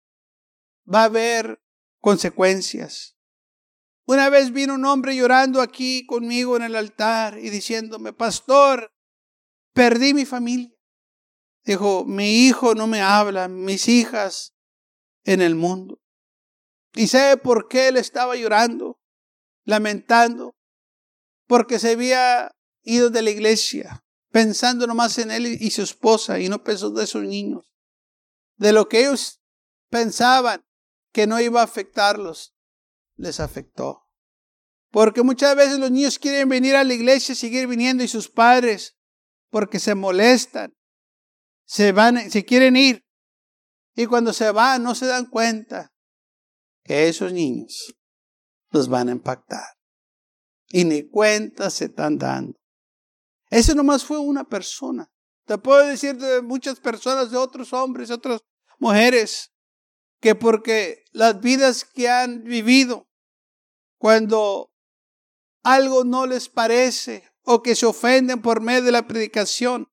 va 0.91 1.01
a 1.01 1.05
haber 1.05 1.61
consecuencias. 1.99 3.17
Una 4.05 4.29
vez 4.29 4.51
vino 4.51 4.73
un 4.73 4.85
hombre 4.85 5.15
llorando 5.15 5.61
aquí 5.61 6.05
conmigo 6.05 6.57
en 6.57 6.63
el 6.63 6.75
altar 6.75 7.39
y 7.39 7.49
diciéndome, 7.49 8.11
pastor, 8.11 8.93
perdí 9.73 10.13
mi 10.13 10.25
familia. 10.25 10.75
Dijo, 11.63 12.03
mi 12.03 12.45
hijo 12.45 12.75
no 12.75 12.87
me 12.87 13.01
habla, 13.01 13.47
mis 13.47 13.87
hijas 13.87 14.53
en 15.23 15.41
el 15.41 15.55
mundo. 15.55 16.01
¿Y 16.93 17.07
sabe 17.07 17.37
por 17.37 17.69
qué 17.69 17.87
él 17.87 17.97
estaba 17.97 18.35
llorando, 18.35 18.99
lamentando? 19.63 20.55
Porque 21.53 21.77
se 21.77 21.91
había 21.91 22.51
ido 22.81 23.11
de 23.11 23.21
la 23.21 23.29
iglesia, 23.29 24.03
pensando 24.31 24.87
nomás 24.87 25.19
en 25.19 25.29
él 25.29 25.45
y 25.45 25.69
su 25.69 25.83
esposa, 25.83 26.39
y 26.39 26.49
no 26.49 26.63
pensó 26.63 26.89
de 26.89 27.05
sus 27.05 27.21
niños. 27.21 27.71
De 28.55 28.73
lo 28.73 28.89
que 28.89 29.01
ellos 29.01 29.39
pensaban 29.91 30.65
que 31.11 31.27
no 31.27 31.39
iba 31.39 31.61
a 31.61 31.65
afectarlos, 31.65 32.55
les 33.17 33.39
afectó. 33.39 34.09
Porque 34.89 35.21
muchas 35.21 35.55
veces 35.55 35.77
los 35.77 35.91
niños 35.91 36.17
quieren 36.17 36.49
venir 36.49 36.75
a 36.75 36.83
la 36.83 36.95
iglesia, 36.95 37.35
seguir 37.35 37.67
viniendo, 37.67 38.03
y 38.03 38.07
sus 38.07 38.29
padres, 38.29 38.97
porque 39.51 39.77
se 39.77 39.93
molestan, 39.93 40.73
se 41.65 41.91
van, 41.91 42.31
se 42.31 42.43
quieren 42.43 42.75
ir. 42.75 43.05
Y 43.93 44.07
cuando 44.07 44.33
se 44.33 44.49
van, 44.49 44.81
no 44.81 44.95
se 44.95 45.05
dan 45.05 45.27
cuenta 45.27 45.93
que 46.83 47.09
esos 47.09 47.31
niños 47.31 47.93
los 48.71 48.89
van 48.89 49.09
a 49.09 49.11
impactar. 49.11 49.82
Y 50.69 50.85
ni 50.85 51.07
cuenta 51.07 51.69
se 51.69 51.85
están 51.85 52.17
dando. 52.17 52.59
Ese 53.49 53.75
nomás 53.75 54.03
fue 54.03 54.17
una 54.17 54.43
persona. 54.43 55.11
Te 55.45 55.57
puedo 55.57 55.85
decir 55.85 56.17
de 56.17 56.41
muchas 56.41 56.79
personas, 56.79 57.29
de 57.29 57.37
otros 57.37 57.73
hombres, 57.73 58.09
otras 58.09 58.41
mujeres, 58.79 59.51
que 60.19 60.35
porque 60.35 61.03
las 61.11 61.39
vidas 61.41 61.83
que 61.83 62.09
han 62.09 62.43
vivido, 62.43 63.09
cuando 63.97 64.73
algo 65.63 66.03
no 66.03 66.25
les 66.25 66.49
parece 66.49 67.29
o 67.43 67.61
que 67.61 67.75
se 67.75 67.85
ofenden 67.85 68.41
por 68.41 68.61
medio 68.61 68.83
de 68.83 68.91
la 68.91 69.05
predicación, 69.05 69.87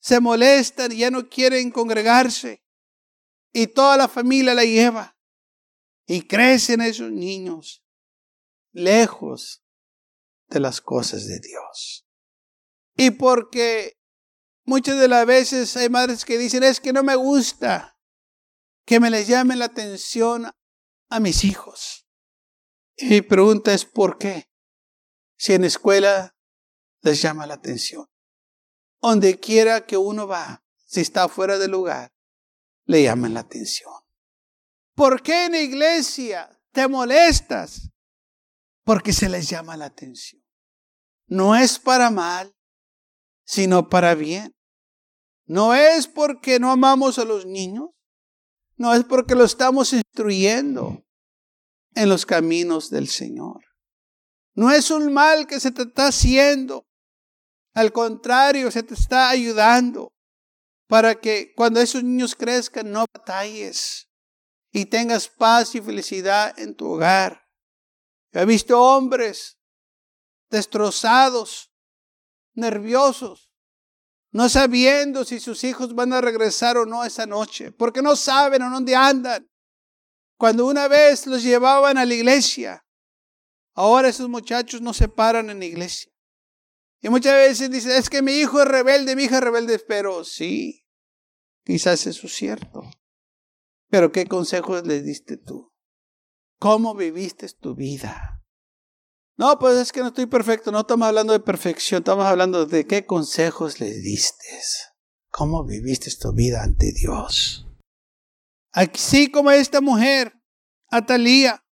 se 0.00 0.20
molestan 0.20 0.92
y 0.92 0.98
ya 0.98 1.10
no 1.10 1.28
quieren 1.28 1.70
congregarse, 1.70 2.64
y 3.52 3.66
toda 3.66 3.96
la 3.96 4.08
familia 4.08 4.54
la 4.54 4.64
lleva, 4.64 5.16
y 6.06 6.22
crecen 6.22 6.80
esos 6.80 7.10
niños 7.12 7.84
lejos 8.72 9.61
las 10.60 10.80
cosas 10.80 11.26
de 11.26 11.40
Dios. 11.40 12.06
Y 12.96 13.12
porque 13.12 13.98
muchas 14.64 14.98
de 14.98 15.08
las 15.08 15.26
veces 15.26 15.76
hay 15.76 15.88
madres 15.88 16.24
que 16.24 16.38
dicen, 16.38 16.62
es 16.62 16.80
que 16.80 16.92
no 16.92 17.02
me 17.02 17.16
gusta 17.16 17.98
que 18.84 19.00
me 19.00 19.10
les 19.10 19.28
llamen 19.28 19.58
la 19.58 19.66
atención 19.66 20.50
a 21.08 21.20
mis 21.20 21.44
hijos. 21.44 22.06
Y 22.96 23.06
mi 23.06 23.22
pregunta 23.22 23.72
es, 23.72 23.84
¿por 23.84 24.18
qué? 24.18 24.50
Si 25.36 25.54
en 25.54 25.64
escuela 25.64 26.36
les 27.00 27.20
llama 27.20 27.46
la 27.46 27.54
atención. 27.54 28.08
Donde 29.00 29.38
quiera 29.40 29.86
que 29.86 29.96
uno 29.96 30.26
va, 30.26 30.64
si 30.84 31.00
está 31.00 31.28
fuera 31.28 31.58
del 31.58 31.72
lugar, 31.72 32.12
le 32.84 33.02
llaman 33.02 33.34
la 33.34 33.40
atención. 33.40 33.92
¿Por 34.94 35.22
qué 35.22 35.46
en 35.46 35.52
la 35.52 35.60
iglesia 35.60 36.60
te 36.70 36.86
molestas? 36.86 37.90
Porque 38.84 39.12
se 39.12 39.28
les 39.28 39.48
llama 39.48 39.76
la 39.76 39.86
atención. 39.86 40.41
No 41.32 41.56
es 41.56 41.78
para 41.78 42.10
mal, 42.10 42.54
sino 43.46 43.88
para 43.88 44.14
bien. 44.14 44.54
No 45.46 45.72
es 45.72 46.06
porque 46.06 46.60
no 46.60 46.70
amamos 46.70 47.18
a 47.18 47.24
los 47.24 47.46
niños, 47.46 47.88
no 48.76 48.92
es 48.92 49.02
porque 49.04 49.34
lo 49.34 49.44
estamos 49.44 49.94
instruyendo 49.94 51.06
en 51.94 52.10
los 52.10 52.26
caminos 52.26 52.90
del 52.90 53.08
Señor. 53.08 53.64
No 54.54 54.70
es 54.70 54.90
un 54.90 55.10
mal 55.10 55.46
que 55.46 55.58
se 55.58 55.70
te 55.70 55.84
está 55.84 56.08
haciendo. 56.08 56.84
Al 57.72 57.92
contrario, 57.92 58.70
se 58.70 58.82
te 58.82 58.92
está 58.92 59.30
ayudando 59.30 60.12
para 60.86 61.14
que 61.14 61.54
cuando 61.54 61.80
esos 61.80 62.04
niños 62.04 62.36
crezcan 62.36 62.92
no 62.92 63.06
batalles 63.10 64.10
y 64.70 64.84
tengas 64.84 65.28
paz 65.28 65.74
y 65.74 65.80
felicidad 65.80 66.58
en 66.58 66.74
tu 66.74 66.88
hogar. 66.92 67.48
he 68.32 68.44
visto 68.44 68.78
hombres 68.78 69.56
destrozados, 70.52 71.72
nerviosos, 72.54 73.50
no 74.30 74.48
sabiendo 74.48 75.24
si 75.24 75.40
sus 75.40 75.64
hijos 75.64 75.94
van 75.94 76.12
a 76.12 76.20
regresar 76.20 76.76
o 76.76 76.86
no 76.86 77.04
esa 77.04 77.26
noche, 77.26 77.72
porque 77.72 78.02
no 78.02 78.14
saben 78.14 78.62
a 78.62 78.70
dónde 78.70 78.94
andan. 78.94 79.50
Cuando 80.38 80.66
una 80.66 80.88
vez 80.88 81.26
los 81.26 81.42
llevaban 81.42 81.98
a 81.98 82.04
la 82.04 82.14
iglesia, 82.14 82.84
ahora 83.74 84.08
esos 84.08 84.28
muchachos 84.28 84.80
no 84.80 84.94
se 84.94 85.08
paran 85.08 85.50
en 85.50 85.58
la 85.58 85.64
iglesia. 85.64 86.12
Y 87.00 87.08
muchas 87.08 87.34
veces 87.34 87.70
dicen, 87.70 87.92
es 87.92 88.08
que 88.08 88.22
mi 88.22 88.32
hijo 88.32 88.60
es 88.60 88.68
rebelde, 88.68 89.16
mi 89.16 89.24
hija 89.24 89.38
es 89.38 89.44
rebelde, 89.44 89.78
pero 89.80 90.22
sí, 90.24 90.86
quizás 91.64 92.06
eso 92.06 92.26
es 92.26 92.34
cierto. 92.34 92.82
Pero 93.88 94.12
¿qué 94.12 94.26
consejos 94.26 94.86
les 94.86 95.04
diste 95.04 95.36
tú? 95.36 95.72
¿Cómo 96.58 96.94
viviste 96.94 97.48
tu 97.48 97.74
vida? 97.74 98.41
No, 99.36 99.58
pues 99.58 99.78
es 99.78 99.92
que 99.92 100.00
no 100.00 100.08
estoy 100.08 100.26
perfecto, 100.26 100.70
no 100.70 100.80
estamos 100.80 101.08
hablando 101.08 101.32
de 101.32 101.40
perfección, 101.40 102.00
estamos 102.00 102.26
hablando 102.26 102.66
de 102.66 102.86
qué 102.86 103.06
consejos 103.06 103.80
les 103.80 104.02
diste. 104.02 104.46
¿Cómo 105.30 105.64
viviste 105.64 106.10
tu 106.20 106.32
vida 106.34 106.62
ante 106.62 106.92
Dios? 106.92 107.66
Así 108.72 109.30
como 109.30 109.50
esta 109.50 109.80
mujer, 109.80 110.34
Atalía, 110.88 111.64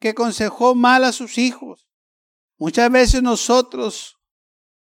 que 0.00 0.10
aconsejó 0.10 0.74
mal 0.74 1.04
a 1.04 1.12
sus 1.12 1.36
hijos. 1.36 1.86
Muchas 2.58 2.90
veces 2.90 3.22
nosotros, 3.22 4.16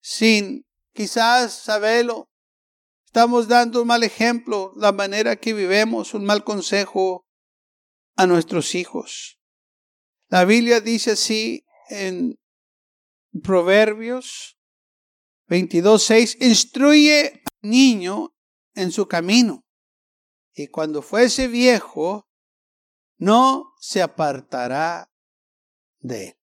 sin 0.01 0.65
quizás 0.93 1.53
saberlo, 1.53 2.29
estamos 3.07 3.49
dando 3.49 3.83
un 3.83 3.89
mal 3.89 4.05
ejemplo, 4.05 4.73
la 4.77 4.93
manera 4.93 5.37
que 5.37 5.53
vivemos, 5.53 6.15
un 6.15 6.25
mal 6.25 6.45
consejo 6.45 7.27
a 8.17 8.27
nuestros 8.27 8.75
hijos. 8.77 9.41
La 10.29 10.45
Biblia 10.45 10.81
dice 10.81 11.13
así 11.13 11.64
en 11.89 12.39
Proverbios 13.43 14.59
22.6, 15.49 16.37
instruye 16.41 17.43
al 17.45 17.71
niño 17.71 18.35
en 18.75 18.93
su 18.93 19.07
camino 19.07 19.65
y 20.55 20.69
cuando 20.69 21.03
fuese 21.03 21.49
viejo, 21.49 22.29
no 23.19 23.75
se 23.79 24.03
apartará 24.03 25.13
de 25.99 26.29
él. 26.29 26.39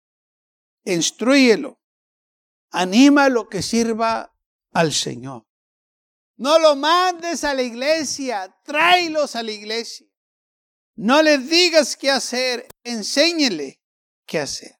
Instruyelo, 0.85 1.81
anímalo 2.71 3.49
que 3.49 3.63
sirva 3.63 4.35
al 4.73 4.93
Señor. 4.93 5.47
No 6.37 6.59
lo 6.59 6.75
mandes 6.75 7.45
a 7.45 7.55
la 7.55 7.63
iglesia, 7.63 8.59
tráelos 8.65 9.37
a 9.37 9.43
la 9.43 9.53
iglesia. 9.53 10.07
No 10.97 11.23
le 11.23 11.39
digas 11.39 11.97
qué 11.97 12.11
hacer, 12.11 12.67
enséñele 12.83 13.81
qué 14.27 14.41
hacer. 14.41 14.80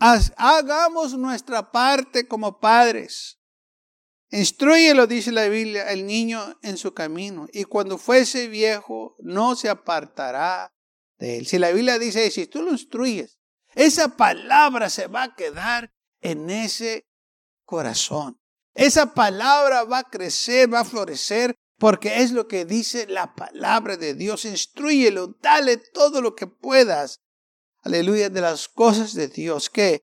Hagamos 0.00 1.12
nuestra 1.14 1.70
parte 1.70 2.26
como 2.26 2.58
padres. 2.58 3.38
Instruyelo, 4.30 5.06
dice 5.06 5.30
la 5.30 5.48
Biblia, 5.48 5.90
el 5.90 6.06
niño 6.06 6.58
en 6.62 6.78
su 6.78 6.94
camino, 6.94 7.48
y 7.52 7.64
cuando 7.64 7.98
fuese 7.98 8.48
viejo 8.48 9.16
no 9.18 9.56
se 9.56 9.68
apartará 9.68 10.72
de 11.18 11.38
él. 11.38 11.46
Si 11.46 11.58
la 11.58 11.70
Biblia 11.70 11.98
dice, 11.98 12.30
si 12.30 12.46
tú 12.46 12.62
lo 12.62 12.70
instruyes, 12.70 13.38
esa 13.74 14.16
palabra 14.16 14.88
se 14.88 15.06
va 15.06 15.24
a 15.24 15.34
quedar 15.34 15.92
en 16.20 16.48
ese 16.48 17.06
corazón. 17.64 18.40
Esa 18.74 19.14
palabra 19.14 19.84
va 19.84 19.98
a 19.98 20.08
crecer, 20.08 20.72
va 20.72 20.80
a 20.80 20.84
florecer, 20.84 21.56
porque 21.78 22.22
es 22.22 22.30
lo 22.30 22.46
que 22.46 22.64
dice 22.64 23.06
la 23.06 23.34
palabra 23.34 23.96
de 23.96 24.14
Dios. 24.14 24.44
Instruyelo, 24.44 25.36
dale 25.42 25.76
todo 25.76 26.22
lo 26.22 26.34
que 26.34 26.46
puedas. 26.46 27.20
Aleluya, 27.82 28.28
de 28.28 28.40
las 28.40 28.68
cosas 28.68 29.14
de 29.14 29.28
Dios. 29.28 29.70
Que 29.70 30.02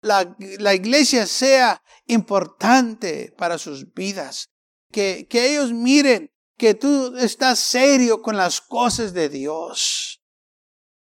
la, 0.00 0.36
la 0.58 0.74
iglesia 0.74 1.26
sea 1.26 1.82
importante 2.06 3.34
para 3.36 3.58
sus 3.58 3.92
vidas. 3.92 4.50
Que, 4.90 5.26
que 5.28 5.52
ellos 5.52 5.72
miren 5.72 6.30
que 6.56 6.74
tú 6.74 7.16
estás 7.16 7.58
serio 7.58 8.22
con 8.22 8.36
las 8.36 8.60
cosas 8.60 9.12
de 9.14 9.28
Dios. 9.28 10.22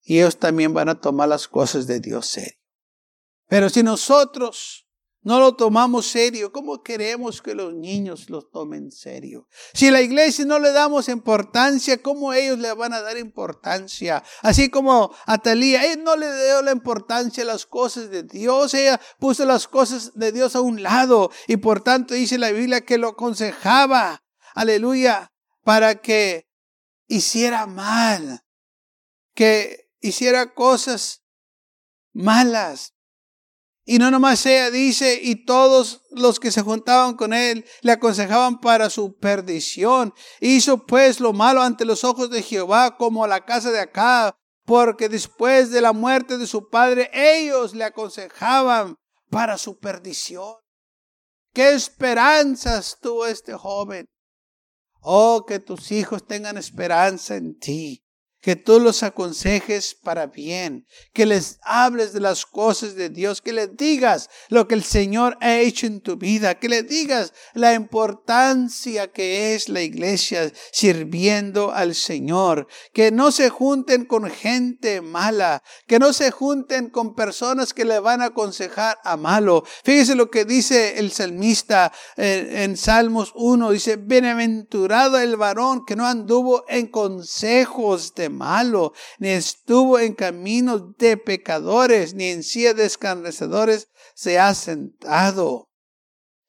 Y 0.01 0.17
ellos 0.17 0.37
también 0.37 0.73
van 0.73 0.89
a 0.89 0.99
tomar 0.99 1.29
las 1.29 1.47
cosas 1.47 1.87
de 1.87 1.99
Dios 1.99 2.27
serio. 2.27 2.59
Pero 3.47 3.69
si 3.69 3.83
nosotros 3.83 4.84
no 5.25 5.39
lo 5.39 5.55
tomamos 5.55 6.05
serio, 6.05 6.51
¿cómo 6.51 6.83
queremos 6.83 7.41
que 7.41 7.55
los 7.55 7.73
niños 7.73 8.29
lo 8.29 8.43
tomen 8.43 8.91
serio? 8.91 9.47
Si 9.73 9.89
la 9.89 10.01
iglesia 10.01 10.45
no 10.45 10.59
le 10.59 10.71
damos 10.71 11.09
importancia, 11.09 11.99
¿cómo 11.99 12.31
ellos 12.31 12.59
le 12.59 12.71
van 12.73 12.93
a 12.93 13.01
dar 13.01 13.17
importancia? 13.17 14.23
Así 14.43 14.69
como 14.69 15.15
a 15.25 15.39
Talía, 15.39 15.91
él 15.91 16.03
no 16.03 16.15
le 16.15 16.27
dio 16.27 16.61
la 16.61 16.71
importancia 16.71 17.43
a 17.43 17.47
las 17.47 17.65
cosas 17.65 18.11
de 18.11 18.21
Dios, 18.21 18.75
ella 18.75 19.01
puso 19.17 19.45
las 19.45 19.67
cosas 19.67 20.11
de 20.13 20.31
Dios 20.31 20.55
a 20.55 20.61
un 20.61 20.83
lado 20.83 21.31
y 21.47 21.57
por 21.57 21.81
tanto 21.81 22.13
dice 22.13 22.37
la 22.37 22.51
Biblia 22.51 22.81
que 22.81 22.99
lo 22.99 23.07
aconsejaba, 23.09 24.23
aleluya, 24.53 25.33
para 25.63 25.95
que 25.95 26.47
hiciera 27.07 27.65
mal, 27.65 28.45
que 29.33 29.89
hiciera 30.01 30.53
cosas 30.53 31.23
malas. 32.13 32.94
Y 33.87 33.99
no 33.99 34.09
nomás 34.09 34.43
ella 34.47 34.71
dice, 34.71 35.19
y 35.21 35.45
todos 35.45 36.01
los 36.09 36.39
que 36.39 36.51
se 36.51 36.63
juntaban 36.63 37.15
con 37.15 37.33
él 37.33 37.65
le 37.81 37.91
aconsejaban 37.91 38.59
para 38.59 38.89
su 38.89 39.15
perdición. 39.15 40.11
Hizo 40.39 40.87
pues 40.87 41.19
lo 41.19 41.33
malo 41.33 41.61
ante 41.61 41.85
los 41.85 42.03
ojos 42.03 42.31
de 42.31 42.41
Jehová 42.41 42.97
como 42.97 43.27
la 43.27 43.45
casa 43.45 43.71
de 43.71 43.79
acá, 43.79 44.35
porque 44.65 45.07
después 45.07 45.69
de 45.69 45.81
la 45.81 45.93
muerte 45.93 46.39
de 46.39 46.47
su 46.47 46.67
padre 46.67 47.11
ellos 47.13 47.75
le 47.75 47.83
aconsejaban 47.83 48.95
para 49.29 49.59
su 49.59 49.77
perdición. 49.77 50.55
¿Qué 51.53 51.73
esperanzas 51.73 52.97
tuvo 52.99 53.27
este 53.27 53.53
joven? 53.53 54.07
Oh, 54.99 55.45
que 55.47 55.59
tus 55.59 55.91
hijos 55.91 56.25
tengan 56.25 56.57
esperanza 56.57 57.35
en 57.35 57.59
ti 57.59 58.04
que 58.45 58.55
tú 58.55 58.79
los 58.79 59.01
aconsejes 59.01 59.95
para 59.95 60.27
bien, 60.27 60.85
que 61.13 61.25
les 61.25 61.57
hables 61.63 62.13
de 62.13 62.19
las 62.19 62.45
cosas 62.45 62.93
de 62.93 63.09
Dios, 63.09 63.41
que 63.41 63.53
les 63.53 63.75
digas 63.75 64.29
lo 64.49 64.67
que 64.67 64.75
el 64.75 64.83
Señor 64.83 65.35
ha 65.41 65.57
hecho 65.57 65.87
en 65.87 65.99
tu 65.99 66.15
vida, 66.15 66.53
que 66.53 66.69
les 66.69 66.87
digas 66.87 67.33
la 67.55 67.73
importancia 67.73 69.11
que 69.11 69.55
es 69.55 69.67
la 69.67 69.81
iglesia 69.81 70.53
sirviendo 70.71 71.71
al 71.71 71.95
Señor, 71.95 72.67
que 72.93 73.09
no 73.09 73.31
se 73.31 73.49
junten 73.49 74.05
con 74.05 74.29
gente 74.29 75.01
mala, 75.01 75.63
que 75.87 75.97
no 75.97 76.13
se 76.13 76.29
junten 76.29 76.91
con 76.91 77.15
personas 77.15 77.73
que 77.73 77.83
le 77.83 77.97
van 77.97 78.21
a 78.21 78.25
aconsejar 78.25 78.99
a 79.03 79.17
malo. 79.17 79.63
Fíjese 79.83 80.13
lo 80.13 80.29
que 80.29 80.45
dice 80.45 80.99
el 80.99 81.11
salmista 81.11 81.91
en, 82.15 82.55
en 82.55 82.77
Salmos 82.77 83.31
1, 83.33 83.71
dice, 83.71 83.95
bienaventurado 83.95 85.17
el 85.17 85.35
varón 85.35 85.83
que 85.83 85.95
no 85.95 86.05
anduvo 86.05 86.63
en 86.67 86.85
consejos 86.85 88.13
de 88.13 88.34
malo, 88.35 88.93
ni 89.19 89.29
estuvo 89.29 89.97
en 89.99 90.13
caminos 90.13 90.97
de 90.97 91.17
pecadores, 91.17 92.13
ni 92.13 92.25
en 92.25 92.43
silla 92.43 92.73
de 92.73 92.85
escarnecedores 92.85 93.89
se 94.13 94.37
ha 94.37 94.53
sentado, 94.53 95.69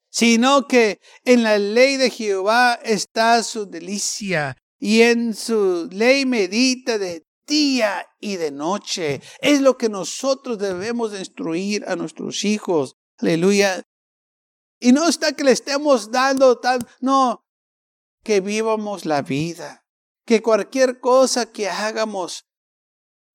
sino 0.09 0.67
que 0.67 0.99
en 1.25 1.43
la 1.43 1.57
ley 1.57 1.97
de 1.97 2.09
Jehová 2.09 2.79
está 2.83 3.41
su 3.43 3.65
delicia, 3.65 4.57
y 4.79 5.01
en 5.01 5.33
su 5.33 5.89
ley 5.91 6.25
medita 6.25 6.97
de 6.97 7.25
día 7.47 8.07
y 8.19 8.35
de 8.35 8.51
noche. 8.51 9.21
Es 9.41 9.61
lo 9.61 9.77
que 9.77 9.89
nosotros 9.89 10.59
debemos 10.59 11.17
instruir 11.17 11.83
a 11.87 11.95
nuestros 11.95 12.43
hijos. 12.43 12.95
Aleluya. 13.17 13.83
Y 14.79 14.91
no 14.91 15.07
está 15.07 15.31
que 15.31 15.43
le 15.43 15.51
estemos 15.51 16.11
dando 16.11 16.59
tan, 16.59 16.79
no, 16.99 17.43
que 18.23 18.41
vivamos 18.41 19.05
la 19.05 19.23
vida 19.23 19.86
que 20.27 20.41
cualquier 20.41 20.99
cosa 20.99 21.51
que 21.51 21.69
hagamos, 21.69 22.45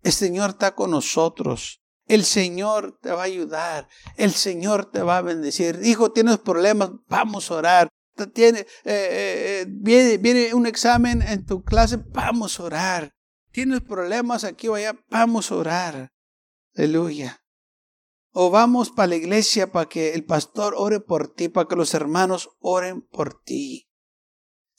el 0.02 0.12
Señor 0.12 0.50
está 0.50 0.74
con 0.74 0.90
nosotros. 0.90 1.80
El 2.06 2.24
Señor 2.24 2.98
te 3.00 3.10
va 3.10 3.22
a 3.22 3.24
ayudar. 3.24 3.88
El 4.18 4.32
Señor 4.32 4.90
te 4.90 5.00
va 5.02 5.16
a 5.16 5.22
bendecir. 5.22 5.80
Hijo, 5.82 6.12
tienes 6.12 6.38
problemas, 6.38 6.90
vamos 7.08 7.50
a 7.50 7.54
orar. 7.54 7.88
Tiene, 8.34 8.60
eh, 8.60 8.66
eh, 8.84 9.66
viene, 9.68 10.18
viene 10.18 10.52
un 10.52 10.66
examen 10.66 11.22
en 11.22 11.46
tu 11.46 11.64
clase, 11.64 11.96
vamos 11.96 12.60
a 12.60 12.64
orar. 12.64 13.14
Tienes 13.52 13.80
problemas 13.80 14.44
aquí 14.44 14.68
o 14.68 14.74
allá, 14.74 14.94
vamos 15.08 15.50
a 15.50 15.56
orar. 15.56 16.12
Aleluya. 16.76 17.42
O 18.32 18.50
vamos 18.50 18.90
para 18.90 19.08
la 19.08 19.16
iglesia 19.16 19.72
para 19.72 19.88
que 19.88 20.12
el 20.12 20.26
pastor 20.26 20.74
ore 20.76 21.00
por 21.00 21.32
ti, 21.32 21.48
para 21.48 21.68
que 21.68 21.76
los 21.76 21.94
hermanos 21.94 22.50
oren 22.60 23.00
por 23.00 23.42
ti. 23.42 23.88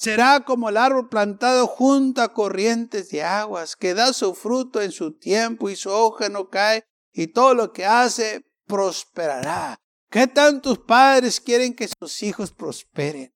Será 0.04 0.42
como 0.42 0.68
el 0.68 0.76
árbol 0.76 1.08
plantado 1.08 1.66
junto 1.66 2.22
a 2.22 2.34
corrientes 2.34 3.10
de 3.10 3.24
aguas, 3.24 3.78
que 3.78 3.94
da 3.94 4.12
su 4.12 4.36
fruto 4.36 4.82
en 4.82 4.92
su 4.92 5.18
tiempo 5.18 5.70
y 5.70 5.78
su 5.78 5.92
hoja 5.92 6.28
no 6.28 6.50
cae, 6.50 6.84
y 7.14 7.28
todo 7.28 7.54
lo 7.54 7.72
que 7.72 7.86
hace 7.86 8.46
prosperará. 8.68 9.78
¿Qué 10.12 10.28
tantos 10.28 10.80
padres 10.80 11.40
quieren 11.40 11.74
que 11.74 11.88
sus 11.88 12.22
hijos 12.22 12.52
prosperen? 12.52 13.34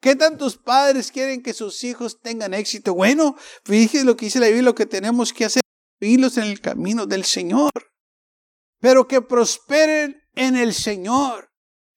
¿Qué 0.00 0.16
tantos 0.16 0.56
padres 0.56 1.12
quieren 1.12 1.44
que 1.44 1.54
sus 1.54 1.84
hijos 1.84 2.20
tengan 2.20 2.54
éxito? 2.54 2.92
Bueno, 2.92 3.36
fíjense 3.64 4.04
lo 4.04 4.16
que 4.16 4.24
dice 4.24 4.40
la 4.40 4.46
Biblia, 4.46 4.62
lo 4.62 4.74
que 4.74 4.86
tenemos 4.86 5.32
que 5.32 5.44
hacer, 5.44 5.62
irlos 6.00 6.36
en 6.38 6.44
el 6.46 6.60
camino 6.60 7.06
del 7.06 7.24
Señor. 7.24 7.70
Pero 8.80 9.06
que 9.06 9.22
prosperen 9.22 10.20
en 10.34 10.56
el 10.56 10.74
Señor. 10.74 11.52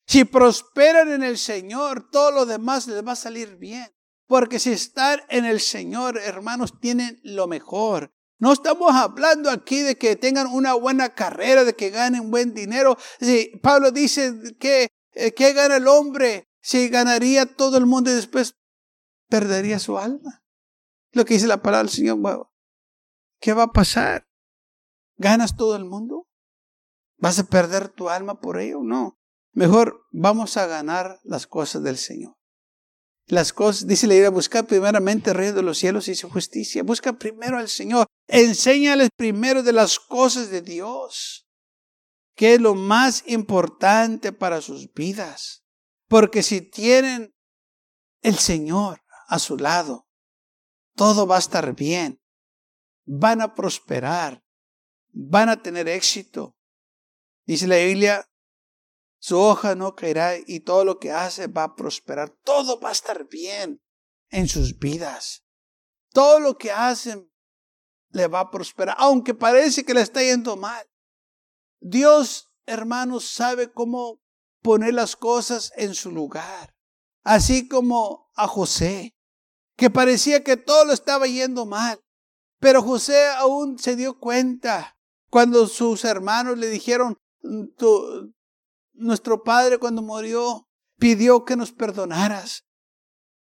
Si 0.05 0.23
prosperan 0.23 1.11
en 1.11 1.23
el 1.23 1.39
Señor, 1.39 2.11
todo 2.11 2.29
lo 2.29 2.45
demás 2.45 2.85
les 2.85 3.03
va 3.03 3.13
a 3.13 3.15
salir 3.15 3.55
bien. 3.55 3.91
Porque 4.27 4.59
si 4.59 4.71
están 4.71 5.21
en 5.29 5.45
el 5.45 5.59
Señor, 5.59 6.17
hermanos, 6.17 6.79
tienen 6.79 7.19
lo 7.23 7.47
mejor. 7.47 8.13
No 8.39 8.51
estamos 8.51 8.93
hablando 8.93 9.49
aquí 9.49 9.81
de 9.81 9.97
que 9.97 10.15
tengan 10.15 10.47
una 10.47 10.73
buena 10.73 11.13
carrera, 11.15 11.63
de 11.63 11.75
que 11.75 11.89
ganen 11.89 12.31
buen 12.31 12.53
dinero. 12.53 12.97
Si 13.19 13.51
Pablo 13.61 13.91
dice 13.91 14.33
que, 14.59 14.89
eh, 15.13 15.33
¿qué 15.33 15.53
gana 15.53 15.77
el 15.77 15.87
hombre 15.87 16.49
si 16.61 16.89
ganaría 16.89 17.45
todo 17.45 17.77
el 17.77 17.85
mundo 17.85 18.11
y 18.11 18.15
después 18.15 18.57
perdería 19.29 19.79
su 19.79 19.97
alma? 19.97 20.43
Lo 21.11 21.25
que 21.25 21.35
dice 21.35 21.47
la 21.47 21.61
palabra 21.61 21.83
del 21.83 21.95
Señor, 21.95 22.49
¿qué 23.39 23.53
va 23.53 23.63
a 23.63 23.71
pasar? 23.71 24.27
¿Ganas 25.15 25.55
todo 25.55 25.75
el 25.75 25.85
mundo? 25.85 26.27
¿Vas 27.17 27.39
a 27.39 27.45
perder 27.45 27.87
tu 27.89 28.09
alma 28.09 28.41
por 28.41 28.59
ello? 28.59 28.79
No. 28.83 29.19
Mejor 29.53 30.05
vamos 30.11 30.57
a 30.57 30.65
ganar 30.65 31.19
las 31.23 31.47
cosas 31.47 31.83
del 31.83 31.97
Señor. 31.97 32.35
Las 33.27 33.53
cosas, 33.53 33.87
dice 33.87 34.07
la 34.07 34.15
idea, 34.15 34.29
buscar 34.29 34.65
primeramente 34.65 35.29
el 35.29 35.37
reino 35.37 35.55
de 35.55 35.63
los 35.63 35.77
cielos 35.77 36.07
y 36.07 36.15
su 36.15 36.29
justicia. 36.29 36.83
Busca 36.83 37.13
primero 37.13 37.57
al 37.57 37.69
Señor. 37.69 38.05
Enséñales 38.27 39.09
primero 39.15 39.63
de 39.63 39.71
las 39.71 39.97
cosas 39.99 40.49
de 40.49 40.61
Dios, 40.61 41.47
que 42.35 42.55
es 42.55 42.61
lo 42.61 42.75
más 42.75 43.23
importante 43.27 44.33
para 44.33 44.61
sus 44.61 44.91
vidas. 44.93 45.63
Porque 46.07 46.43
si 46.43 46.61
tienen 46.61 47.33
el 48.21 48.37
Señor 48.37 49.01
a 49.27 49.39
su 49.39 49.57
lado, 49.57 50.07
todo 50.95 51.25
va 51.25 51.37
a 51.37 51.39
estar 51.39 51.73
bien. 51.73 52.19
Van 53.05 53.41
a 53.41 53.55
prosperar. 53.55 54.43
Van 55.11 55.47
a 55.47 55.61
tener 55.61 55.87
éxito. 55.87 56.57
Dice 57.45 57.67
la 57.67 57.77
Biblia, 57.77 58.25
su 59.23 59.39
hoja 59.39 59.73
no 59.73 59.95
caerá 59.95 60.35
y 60.35 60.59
todo 60.59 60.83
lo 60.83 60.99
que 60.99 61.13
hace 61.13 61.47
va 61.47 61.63
a 61.63 61.75
prosperar. 61.75 62.29
Todo 62.43 62.77
va 62.81 62.89
a 62.89 62.91
estar 62.91 63.25
bien 63.29 63.81
en 64.27 64.49
sus 64.49 64.77
vidas. 64.77 65.45
Todo 66.11 66.41
lo 66.41 66.57
que 66.57 66.73
hacen 66.73 67.31
le 68.09 68.27
va 68.27 68.41
a 68.41 68.51
prosperar, 68.51 68.97
aunque 68.99 69.33
parece 69.33 69.85
que 69.85 69.93
le 69.93 70.01
está 70.01 70.21
yendo 70.21 70.57
mal. 70.57 70.85
Dios, 71.79 72.51
hermanos, 72.65 73.29
sabe 73.29 73.71
cómo 73.71 74.19
poner 74.61 74.93
las 74.93 75.15
cosas 75.15 75.71
en 75.77 75.95
su 75.95 76.11
lugar. 76.11 76.75
Así 77.23 77.69
como 77.69 78.29
a 78.35 78.45
José, 78.49 79.15
que 79.77 79.89
parecía 79.89 80.43
que 80.43 80.57
todo 80.57 80.83
lo 80.83 80.91
estaba 80.91 81.27
yendo 81.27 81.65
mal. 81.65 81.97
Pero 82.59 82.83
José 82.83 83.25
aún 83.37 83.79
se 83.79 83.95
dio 83.95 84.19
cuenta 84.19 84.97
cuando 85.29 85.65
sus 85.67 86.03
hermanos 86.03 86.57
le 86.57 86.67
dijeron, 86.67 87.17
tu, 87.77 88.33
nuestro 88.93 89.43
padre 89.43 89.77
cuando 89.77 90.01
murió 90.01 90.67
pidió 90.97 91.45
que 91.45 91.55
nos 91.55 91.71
perdonaras. 91.71 92.65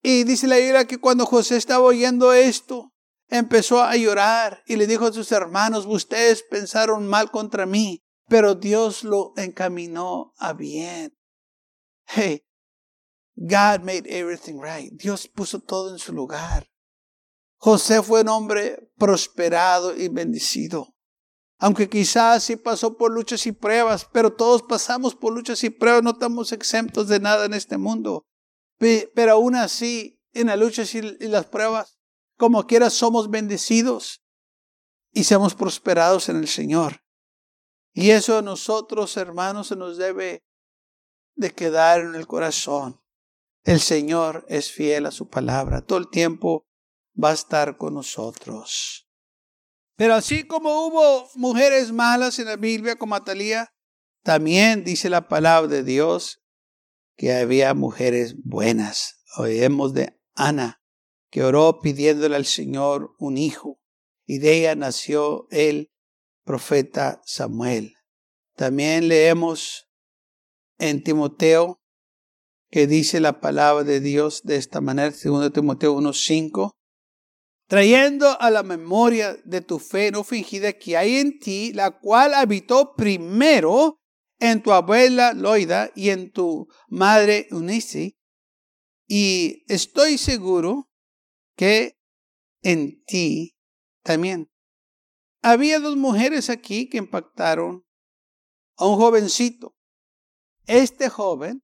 Y 0.02 0.24
dice 0.24 0.48
la 0.48 0.58
Biblia 0.58 0.86
que 0.86 1.00
cuando 1.00 1.26
José 1.26 1.58
estaba 1.58 1.84
oyendo 1.84 2.34
esto, 2.34 2.94
empezó 3.28 3.82
a 3.82 3.96
llorar 3.96 4.64
y 4.66 4.76
le 4.76 4.88
dijo 4.88 5.08
a 5.08 5.14
sus 5.14 5.32
hermanos, 5.32 5.86
ustedes 5.88 6.44
pensaron 6.44 7.08
mal 7.08 7.32
contra 7.32 7.66
mí, 7.66 8.02
pero 8.28 8.56
Dios 8.56 9.04
lo 9.04 9.34
encaminó 9.36 10.34
a 10.38 10.54
bien. 10.54 11.18
Hey, 12.06 12.44
God 13.36 13.84
made 13.84 14.04
everything 14.08 14.60
right. 14.62 14.92
Dios 14.94 15.28
puso 15.28 15.60
todo 15.60 15.92
en 15.92 16.00
su 16.00 16.14
lugar. 16.14 16.70
José 17.58 18.02
fue 18.02 18.22
un 18.22 18.30
hombre 18.30 18.92
prosperado 18.98 19.96
y 19.96 20.08
bendecido. 20.08 20.96
Aunque 21.60 21.90
quizás 21.90 22.44
sí 22.44 22.56
pasó 22.56 22.98
por 22.98 23.12
luchas 23.12 23.46
y 23.46 23.52
pruebas, 23.52 24.08
pero 24.14 24.32
todos 24.32 24.64
pasamos 24.64 25.14
por 25.14 25.34
luchas 25.34 25.64
y 25.66 25.70
pruebas, 25.70 26.04
no 26.04 26.12
estamos 26.12 26.54
exentos 26.54 27.10
de 27.10 27.20
nada 27.20 27.46
en 27.46 27.54
este 27.54 27.78
mundo. 27.78 28.26
Pero 28.78 29.34
aún 29.34 29.56
así, 29.56 30.22
en 30.32 30.48
las 30.48 30.58
luchas 30.58 30.96
y 30.96 31.02
las 31.02 31.46
pruebas, 31.48 32.00
como 32.38 32.66
quiera 32.66 32.90
somos 32.90 33.30
bendecidos 33.30 34.24
y 35.12 35.26
seamos 35.26 35.54
prosperados 35.54 36.30
en 36.30 36.38
el 36.38 36.48
Señor. 36.48 37.02
Y 37.94 38.12
eso 38.12 38.38
a 38.38 38.42
nosotros, 38.42 39.18
hermanos, 39.18 39.68
se 39.68 39.76
nos 39.76 39.98
debe 39.98 40.46
de 41.36 41.52
quedar 41.52 42.00
en 42.00 42.16
el 42.16 42.26
corazón. 42.26 43.02
El 43.64 43.82
Señor 43.82 44.46
es 44.48 44.72
fiel 44.72 45.06
a 45.06 45.12
su 45.12 45.28
palabra. 45.28 45.82
Todo 45.82 46.00
el 46.00 46.10
tiempo 46.10 46.66
va 47.22 47.32
a 47.32 47.34
estar 47.34 47.76
con 47.76 47.96
nosotros. 47.96 49.09
Pero 50.00 50.14
así 50.14 50.46
como 50.46 50.88
hubo 50.88 51.30
mujeres 51.36 51.92
malas 51.92 52.40
en 52.40 52.46
la 52.46 52.56
Biblia 52.56 52.96
como 52.96 53.16
Atalía, 53.16 53.74
también 54.24 54.86
dice 54.86 55.10
la 55.10 55.28
palabra 55.28 55.68
de 55.68 55.84
Dios 55.84 56.40
que 57.18 57.34
había 57.34 57.74
mujeres 57.74 58.36
buenas. 58.42 59.18
Oímos 59.36 59.94
de 59.94 60.18
Ana, 60.36 60.82
que 61.30 61.44
oró 61.44 61.82
pidiéndole 61.82 62.38
al 62.38 62.46
Señor 62.46 63.12
un 63.20 63.38
hijo, 63.38 63.82
y 64.26 64.38
de 64.38 64.60
ella 64.60 64.76
nació 64.76 65.48
el 65.52 65.92
profeta 66.46 67.20
Samuel. 67.26 67.96
También 68.56 69.10
leemos 69.10 69.90
en 70.78 71.04
Timoteo 71.04 71.82
que 72.72 72.88
dice 72.88 73.20
la 73.20 73.42
palabra 73.42 73.84
de 73.84 74.00
Dios 74.00 74.44
de 74.44 74.56
esta 74.56 74.80
manera, 74.80 75.12
2 75.12 75.52
Timoteo 75.52 75.94
1.5, 75.94 76.72
trayendo 77.70 78.42
a 78.42 78.50
la 78.50 78.64
memoria 78.64 79.38
de 79.46 79.62
tu 79.62 79.78
fe 79.78 80.10
no 80.10 80.24
fingida 80.24 80.74
que 80.74 80.98
hay 80.98 81.18
en 81.18 81.38
ti, 81.38 81.72
la 81.72 81.92
cual 81.92 82.34
habitó 82.34 82.96
primero 82.96 84.00
en 84.40 84.64
tu 84.64 84.74
abuela 84.74 85.34
Loida 85.34 85.92
y 85.96 86.10
en 86.10 86.32
tu 86.32 86.68
madre 86.88 87.48
Unice, 87.52 88.18
y 89.08 89.64
estoy 89.72 90.18
seguro 90.18 90.90
que 91.56 91.96
en 92.64 93.04
ti 93.06 93.56
también. 94.02 94.52
Había 95.44 95.80
dos 95.80 95.96
mujeres 95.96 96.50
aquí 96.50 96.90
que 96.90 96.98
impactaron 96.98 97.86
a 98.78 98.88
un 98.88 98.96
jovencito. 98.96 99.76
Este 100.66 101.08
joven 101.08 101.64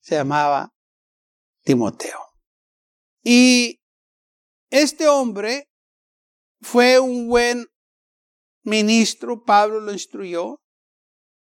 se 0.00 0.16
llamaba 0.16 0.74
Timoteo. 1.62 2.18
Y 3.22 3.80
este 4.82 5.08
hombre 5.08 5.70
fue 6.60 6.98
un 6.98 7.28
buen 7.28 7.66
ministro, 8.62 9.44
Pablo 9.44 9.80
lo 9.80 9.92
instruyó, 9.92 10.60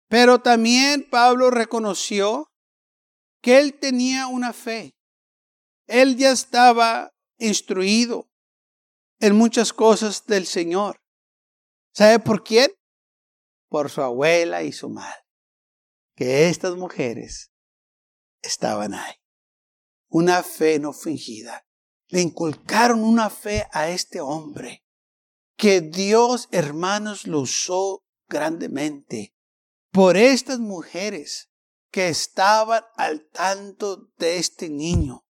pero 0.08 0.40
también 0.40 1.08
Pablo 1.08 1.50
reconoció 1.50 2.52
que 3.40 3.58
él 3.58 3.78
tenía 3.78 4.26
una 4.26 4.52
fe. 4.52 4.94
Él 5.86 6.16
ya 6.16 6.30
estaba 6.30 7.10
instruido 7.38 8.28
en 9.18 9.36
muchas 9.36 9.72
cosas 9.72 10.26
del 10.26 10.46
Señor. 10.46 11.00
¿Sabe 11.94 12.18
por 12.18 12.44
quién? 12.44 12.70
Por 13.68 13.90
su 13.90 14.02
abuela 14.02 14.62
y 14.62 14.72
su 14.72 14.90
madre. 14.90 15.24
Que 16.14 16.48
estas 16.48 16.76
mujeres 16.76 17.50
estaban 18.42 18.94
ahí. 18.94 19.14
Una 20.08 20.42
fe 20.42 20.78
no 20.78 20.92
fingida 20.92 21.64
le 22.12 22.20
inculcaron 22.20 23.02
una 23.02 23.30
fe 23.30 23.66
a 23.72 23.88
este 23.88 24.20
hombre 24.20 24.84
que 25.56 25.80
Dios, 25.80 26.48
hermanos, 26.52 27.26
lo 27.26 27.40
usó 27.40 28.04
grandemente 28.28 29.34
por 29.90 30.18
estas 30.18 30.58
mujeres 30.58 31.48
que 31.90 32.08
estaban 32.08 32.84
al 32.96 33.26
tanto 33.30 34.10
de 34.18 34.36
este 34.36 34.68
niño. 34.68 35.24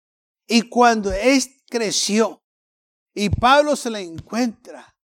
Y 0.47 0.63
cuando 0.71 1.13
él 1.13 1.43
creció 1.69 2.43
y 3.15 3.29
Pablo 3.29 3.77
se 3.77 3.91
le 3.91 4.01
encuentra, 4.01 4.97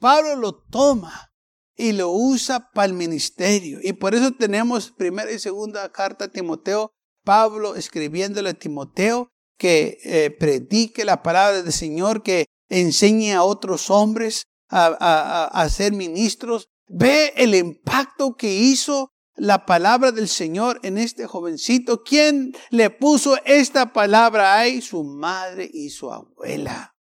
Pablo 0.00 0.34
lo 0.34 0.64
toma 0.64 1.32
y 1.76 1.92
lo 1.92 2.10
usa 2.10 2.68
para 2.72 2.86
el 2.86 2.94
ministerio. 2.94 3.78
Y 3.80 3.92
por 3.92 4.16
eso 4.16 4.32
tenemos 4.32 4.90
primera 4.90 5.30
y 5.30 5.38
segunda 5.38 5.92
carta 5.92 6.24
a 6.24 6.32
Timoteo, 6.32 6.90
Pablo 7.22 7.76
escribiéndole 7.76 8.50
a 8.50 8.54
Timoteo 8.54 9.31
que 9.62 10.00
eh, 10.02 10.32
predique 10.32 11.04
la 11.04 11.22
palabra 11.22 11.62
del 11.62 11.72
Señor, 11.72 12.24
que 12.24 12.46
enseñe 12.68 13.32
a 13.32 13.44
otros 13.44 13.90
hombres 13.90 14.48
a, 14.68 15.68
ser 15.70 15.92
ministros. 15.92 16.66
Ve 16.88 17.32
el 17.36 17.54
impacto 17.54 18.34
que 18.36 18.52
hizo 18.52 19.10
la 19.36 19.64
palabra 19.64 20.10
del 20.10 20.26
Señor 20.26 20.80
en 20.82 20.98
este 20.98 21.28
jovencito. 21.28 22.02
¿Quién 22.02 22.56
le 22.70 22.90
puso 22.90 23.36
esta 23.44 23.92
palabra 23.92 24.58
ahí? 24.58 24.82
Su 24.82 25.04
madre 25.04 25.70
y 25.72 25.90
su 25.90 26.12
abuela. 26.12 26.96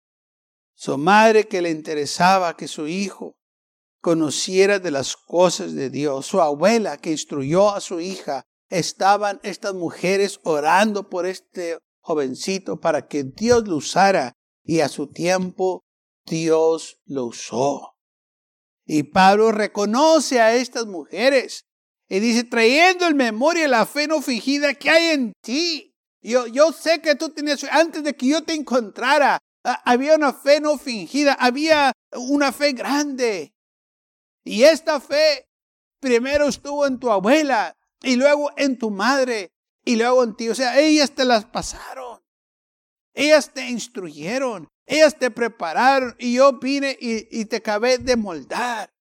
Su 0.74 0.96
madre 0.96 1.48
que 1.48 1.60
le 1.60 1.68
interesaba 1.68 2.56
que 2.56 2.68
su 2.68 2.88
hijo 2.88 3.34
conociera 4.00 4.78
de 4.78 4.92
las 4.92 5.14
cosas 5.14 5.74
de 5.74 5.90
Dios. 5.90 6.24
Su 6.24 6.40
abuela 6.40 6.96
que 6.96 7.10
instruyó 7.10 7.74
a 7.74 7.82
su 7.82 8.00
hija. 8.00 8.46
Estaban 8.70 9.40
estas 9.42 9.74
mujeres 9.74 10.40
orando 10.42 11.10
por 11.10 11.26
este 11.26 11.76
jovencito 12.06 12.80
para 12.80 13.08
que 13.08 13.24
Dios 13.24 13.66
lo 13.66 13.76
usara 13.76 14.32
y 14.62 14.78
a 14.78 14.88
su 14.88 15.08
tiempo 15.08 15.82
Dios 16.24 17.00
lo 17.04 17.26
usó. 17.26 17.96
Y 18.84 19.02
Pablo 19.02 19.50
reconoce 19.50 20.40
a 20.40 20.54
estas 20.54 20.86
mujeres 20.86 21.64
Y 22.08 22.20
dice, 22.20 22.44
trayendo 22.44 23.08
en 23.08 23.16
memoria 23.16 23.66
la 23.66 23.84
fe 23.84 24.06
no 24.06 24.22
fingida 24.22 24.74
que 24.74 24.88
hay 24.88 25.06
en 25.06 25.32
ti. 25.42 25.92
Yo, 26.22 26.46
yo 26.46 26.70
sé 26.70 27.00
que 27.00 27.16
tú 27.16 27.30
tenías, 27.30 27.64
antes 27.64 28.04
de 28.04 28.14
que 28.14 28.28
yo 28.28 28.44
te 28.44 28.54
encontrara, 28.54 29.40
había 29.84 30.14
una 30.14 30.32
fe 30.32 30.60
no 30.60 30.78
fingida, 30.78 31.32
había 31.32 31.92
una 32.12 32.52
fe 32.52 32.74
grande. 32.74 33.52
Y 34.44 34.62
esta 34.62 35.00
fe 35.00 35.48
primero 35.98 36.46
estuvo 36.46 36.86
en 36.86 37.00
tu 37.00 37.10
abuela 37.10 37.74
y 38.02 38.14
luego 38.14 38.52
en 38.56 38.78
tu 38.78 38.92
madre 38.92 39.50
y 39.86 39.96
luego 39.96 40.24
en 40.24 40.36
ti. 40.36 40.50
O 40.50 40.54
sea, 40.54 40.78
ellas 40.78 41.12
te 41.12 41.24
las 41.24 41.46
pasaron. 41.46 42.20
Ellas 43.14 43.54
te 43.54 43.70
instruyeron. 43.70 44.68
Ellas 44.84 45.18
te 45.18 45.30
prepararon 45.30 46.14
y 46.18 46.34
yo 46.34 46.58
vine 46.58 46.96
y, 47.00 47.44
te 47.46 47.56
acabé 47.56 47.98
de 47.98 48.16
moldar. 48.16 48.92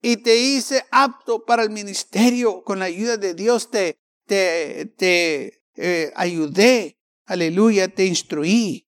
Y 0.00 0.18
te 0.18 0.36
hice 0.36 0.84
apto 0.92 1.44
para 1.44 1.62
el 1.62 1.70
ministerio. 1.70 2.62
Con 2.62 2.78
la 2.78 2.84
ayuda 2.84 3.16
de 3.16 3.34
Dios 3.34 3.70
te, 3.70 3.98
te, 4.26 4.86
te 4.96 5.64
eh, 5.74 6.12
ayudé. 6.14 6.98
Aleluya, 7.24 7.88
te 7.88 8.04
instruí. 8.04 8.86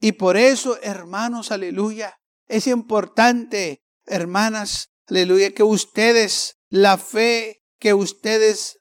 Y 0.00 0.12
por 0.12 0.36
eso, 0.36 0.78
hermanos, 0.82 1.50
aleluya, 1.50 2.20
es 2.46 2.66
importante, 2.66 3.82
hermanas, 4.06 4.90
aleluya, 5.08 5.52
que 5.54 5.64
ustedes, 5.64 6.58
la 6.68 6.98
fe 6.98 7.64
que 7.80 7.94
ustedes 7.94 8.78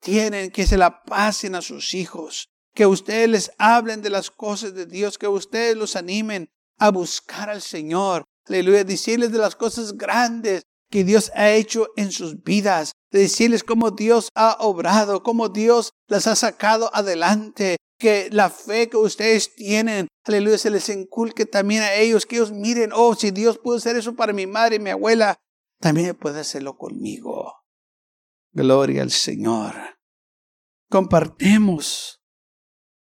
tienen, 0.00 0.50
que 0.50 0.66
se 0.66 0.76
la 0.76 1.02
pasen 1.02 1.54
a 1.54 1.62
sus 1.62 1.94
hijos, 1.94 2.48
que 2.74 2.86
ustedes 2.86 3.28
les 3.28 3.50
hablen 3.58 4.02
de 4.02 4.10
las 4.10 4.30
cosas 4.30 4.74
de 4.74 4.86
Dios, 4.86 5.18
que 5.18 5.28
ustedes 5.28 5.76
los 5.76 5.96
animen 5.96 6.48
a 6.78 6.90
buscar 6.90 7.50
al 7.50 7.62
Señor. 7.62 8.24
Aleluya, 8.46 8.84
decirles 8.84 9.32
de 9.32 9.38
las 9.38 9.56
cosas 9.56 9.92
grandes 9.92 10.62
que 10.90 11.04
Dios 11.04 11.30
ha 11.34 11.50
hecho 11.50 11.88
en 11.96 12.12
sus 12.12 12.42
vidas, 12.42 12.92
decirles 13.10 13.62
cómo 13.62 13.90
Dios 13.90 14.30
ha 14.34 14.56
obrado, 14.60 15.22
cómo 15.22 15.48
Dios 15.48 15.92
las 16.06 16.26
ha 16.26 16.36
sacado 16.36 16.90
adelante, 16.94 17.76
que 17.98 18.28
la 18.30 18.48
fe 18.48 18.88
que 18.88 18.96
ustedes 18.96 19.54
tienen, 19.54 20.08
aleluya, 20.24 20.56
se 20.56 20.70
les 20.70 20.88
inculque 20.88 21.46
también 21.46 21.82
a 21.82 21.94
ellos, 21.94 22.26
que 22.26 22.36
ellos 22.36 22.52
miren, 22.52 22.90
oh, 22.94 23.14
si 23.14 23.32
Dios 23.32 23.58
pudo 23.58 23.76
hacer 23.76 23.96
eso 23.96 24.14
para 24.14 24.32
mi 24.32 24.46
madre 24.46 24.76
y 24.76 24.80
mi 24.80 24.90
abuela, 24.90 25.36
también 25.80 26.14
puede 26.16 26.40
hacerlo 26.40 26.76
conmigo. 26.76 27.57
Gloria 28.58 29.02
al 29.02 29.12
Señor. 29.12 29.72
Compartemos, 30.90 32.20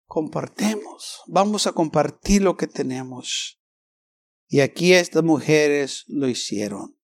compartemos, 0.07 1.23
vamos 1.29 1.67
a 1.67 1.73
compartir 1.73 2.43
lo 2.43 2.59
que 2.59 2.67
tenemos. 2.67 3.59
Y 4.49 4.61
aquí 4.61 4.93
estas 4.93 5.25
mujeres 5.25 6.05
lo 6.09 6.29
hicieron. 6.29 7.01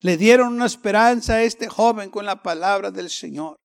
Le 0.00 0.16
dieron 0.16 0.54
una 0.54 0.64
esperanza 0.64 1.34
a 1.34 1.42
este 1.42 1.68
joven 1.68 2.08
con 2.08 2.24
la 2.24 2.42
palabra 2.42 2.90
del 2.90 3.10
Señor. 3.10 3.56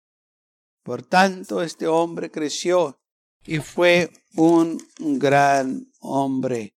Por 0.84 1.04
tanto, 1.04 1.64
este 1.64 1.88
hombre 1.88 2.30
creció 2.30 3.00
y 3.46 3.60
fue 3.60 4.12
un 4.36 4.86
gran 5.00 5.90
hombre. 6.02 6.76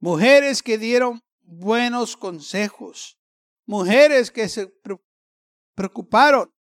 Mujeres 0.00 0.64
que 0.64 0.76
dieron 0.76 1.20
buenos 1.40 2.16
consejos. 2.16 3.16
Mujeres 3.64 4.32
que 4.32 4.48
se 4.48 4.66
preocuparon. 5.78 6.52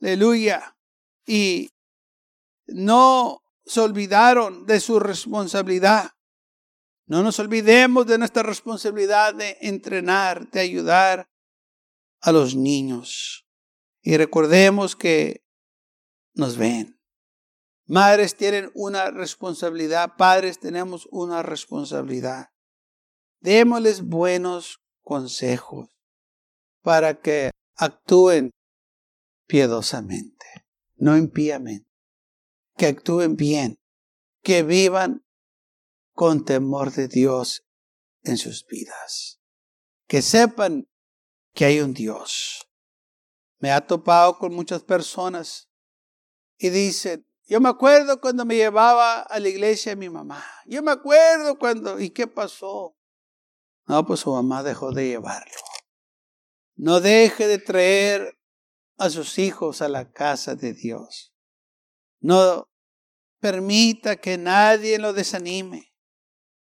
Aleluya. 0.00 0.78
Y 1.26 1.70
no 2.68 3.42
se 3.64 3.80
olvidaron 3.80 4.66
de 4.66 4.78
su 4.78 5.00
responsabilidad. 5.00 6.12
No 7.06 7.22
nos 7.24 7.40
olvidemos 7.40 8.06
de 8.06 8.18
nuestra 8.18 8.44
responsabilidad 8.44 9.34
de 9.34 9.58
entrenar, 9.60 10.48
de 10.50 10.60
ayudar 10.60 11.28
a 12.20 12.30
los 12.30 12.54
niños. 12.54 13.46
Y 14.00 14.16
recordemos 14.16 14.94
que 14.94 15.44
nos 16.34 16.56
ven. 16.56 17.00
Madres 17.88 18.36
tienen 18.36 18.70
una 18.74 19.10
responsabilidad, 19.10 20.14
padres 20.16 20.58
tenemos 20.60 21.08
una 21.10 21.42
responsabilidad. 21.42 22.50
Démosles 23.40 24.02
buenos 24.02 24.80
consejos 25.02 25.88
para 26.82 27.20
que 27.20 27.50
actúen 27.76 28.50
piadosamente, 29.46 30.46
no 30.96 31.16
impíamente, 31.16 31.88
que 32.76 32.86
actúen 32.86 33.36
bien, 33.36 33.78
que 34.42 34.62
vivan 34.62 35.24
con 36.12 36.44
temor 36.44 36.92
de 36.92 37.08
Dios 37.08 37.64
en 38.22 38.38
sus 38.38 38.66
vidas, 38.66 39.40
que 40.08 40.22
sepan 40.22 40.88
que 41.52 41.64
hay 41.66 41.80
un 41.80 41.94
Dios. 41.94 42.68
Me 43.58 43.70
ha 43.70 43.86
topado 43.86 44.38
con 44.38 44.54
muchas 44.54 44.82
personas 44.82 45.68
y 46.58 46.70
dicen, 46.70 47.26
yo 47.48 47.60
me 47.60 47.68
acuerdo 47.68 48.20
cuando 48.20 48.44
me 48.44 48.56
llevaba 48.56 49.20
a 49.20 49.38
la 49.38 49.48
iglesia 49.48 49.94
mi 49.94 50.10
mamá. 50.10 50.44
Yo 50.66 50.82
me 50.82 50.90
acuerdo 50.90 51.58
cuando, 51.58 52.00
¿y 52.00 52.10
qué 52.10 52.26
pasó? 52.26 52.96
No, 53.86 54.04
pues 54.04 54.20
su 54.20 54.32
mamá 54.32 54.64
dejó 54.64 54.90
de 54.90 55.06
llevarlo. 55.06 55.54
No 56.76 57.00
deje 57.00 57.48
de 57.48 57.58
traer 57.58 58.38
a 58.98 59.10
sus 59.10 59.38
hijos 59.38 59.82
a 59.82 59.88
la 59.88 60.10
casa 60.12 60.54
de 60.54 60.72
Dios. 60.72 61.34
No 62.20 62.70
permita 63.40 64.16
que 64.16 64.38
nadie 64.38 64.98
lo 64.98 65.12
desanime. 65.12 65.92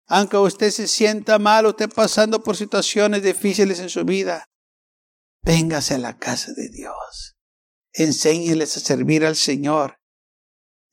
Aunque 0.07 0.37
usted 0.37 0.71
se 0.71 0.87
sienta 0.87 1.39
mal 1.39 1.67
esté 1.67 1.89
pasando 1.89 2.43
por 2.43 2.57
situaciones 2.57 3.23
difíciles 3.23 3.81
en 3.81 3.89
su 3.89 4.05
vida, 4.05 4.49
Véngase 5.45 5.95
a 5.95 5.99
la 5.99 6.17
casa 6.17 6.55
de 6.55 6.71
Dios. 6.71 7.37
Enséñeles 7.93 8.79
a 8.79 8.81
servir 8.81 9.27
al 9.27 9.37
Señor 9.37 10.01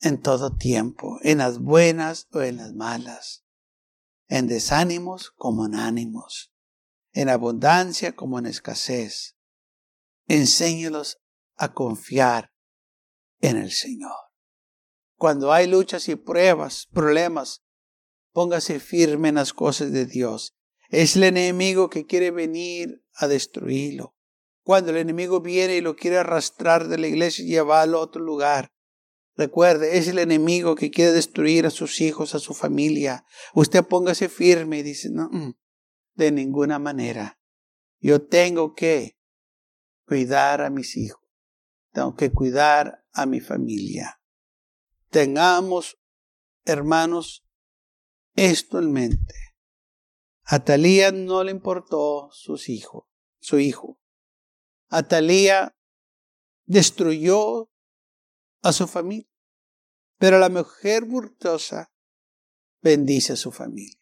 en 0.00 0.20
todo 0.20 0.54
tiempo, 0.54 1.18
en 1.22 1.38
las 1.38 1.58
buenas 1.58 2.28
o 2.32 2.42
en 2.42 2.58
las 2.58 2.74
malas, 2.74 3.44
en 4.28 4.48
desánimos 4.48 5.30
como 5.36 5.64
en 5.64 5.74
ánimos, 5.74 6.51
en 7.12 7.28
abundancia 7.28 8.14
como 8.14 8.38
en 8.38 8.46
escasez. 8.46 9.36
Enséñelos 10.26 11.18
a 11.56 11.72
confiar 11.72 12.52
en 13.40 13.56
el 13.56 13.70
Señor. 13.70 14.16
Cuando 15.16 15.52
hay 15.52 15.66
luchas 15.66 16.08
y 16.08 16.16
pruebas, 16.16 16.88
problemas, 16.92 17.62
póngase 18.32 18.80
firme 18.80 19.28
en 19.28 19.36
las 19.36 19.52
cosas 19.52 19.92
de 19.92 20.06
Dios. 20.06 20.56
Es 20.88 21.16
el 21.16 21.24
enemigo 21.24 21.90
que 21.90 22.06
quiere 22.06 22.30
venir 22.30 23.04
a 23.14 23.28
destruirlo. 23.28 24.16
Cuando 24.64 24.90
el 24.90 24.96
enemigo 24.96 25.40
viene 25.40 25.76
y 25.76 25.80
lo 25.80 25.96
quiere 25.96 26.18
arrastrar 26.18 26.88
de 26.88 26.98
la 26.98 27.08
iglesia 27.08 27.44
y 27.44 27.48
llevarlo 27.48 27.98
a 27.98 28.02
otro 28.02 28.22
lugar. 28.22 28.72
Recuerde, 29.34 29.96
es 29.96 30.08
el 30.08 30.18
enemigo 30.18 30.74
que 30.74 30.90
quiere 30.90 31.12
destruir 31.12 31.66
a 31.66 31.70
sus 31.70 32.00
hijos, 32.00 32.34
a 32.34 32.38
su 32.38 32.54
familia. 32.54 33.24
Usted 33.54 33.84
póngase 33.84 34.28
firme 34.28 34.78
y 34.78 34.82
dice, 34.82 35.08
no, 35.10 35.28
mm, 35.30 35.54
de 36.14 36.32
ninguna 36.32 36.78
manera. 36.78 37.38
Yo 38.00 38.26
tengo 38.26 38.74
que 38.74 39.18
cuidar 40.06 40.60
a 40.60 40.70
mis 40.70 40.96
hijos. 40.96 41.22
Tengo 41.92 42.16
que 42.16 42.32
cuidar 42.32 43.04
a 43.12 43.26
mi 43.26 43.40
familia. 43.40 44.20
Tengamos, 45.10 45.98
hermanos, 46.64 47.44
esto 48.34 48.78
en 48.78 48.92
mente. 48.92 49.34
A 50.44 50.58
no 51.12 51.44
le 51.44 51.50
importó 51.50 52.28
sus 52.32 52.68
hijos, 52.68 53.04
su 53.40 53.58
hijo. 53.58 53.98
Atalía 54.88 55.76
destruyó 56.64 57.70
a 58.62 58.72
su 58.72 58.86
familia, 58.86 59.30
pero 60.18 60.38
la 60.38 60.48
mujer 60.48 61.04
virtuosa 61.06 61.92
bendice 62.80 63.34
a 63.34 63.36
su 63.36 63.52
familia. 63.52 64.01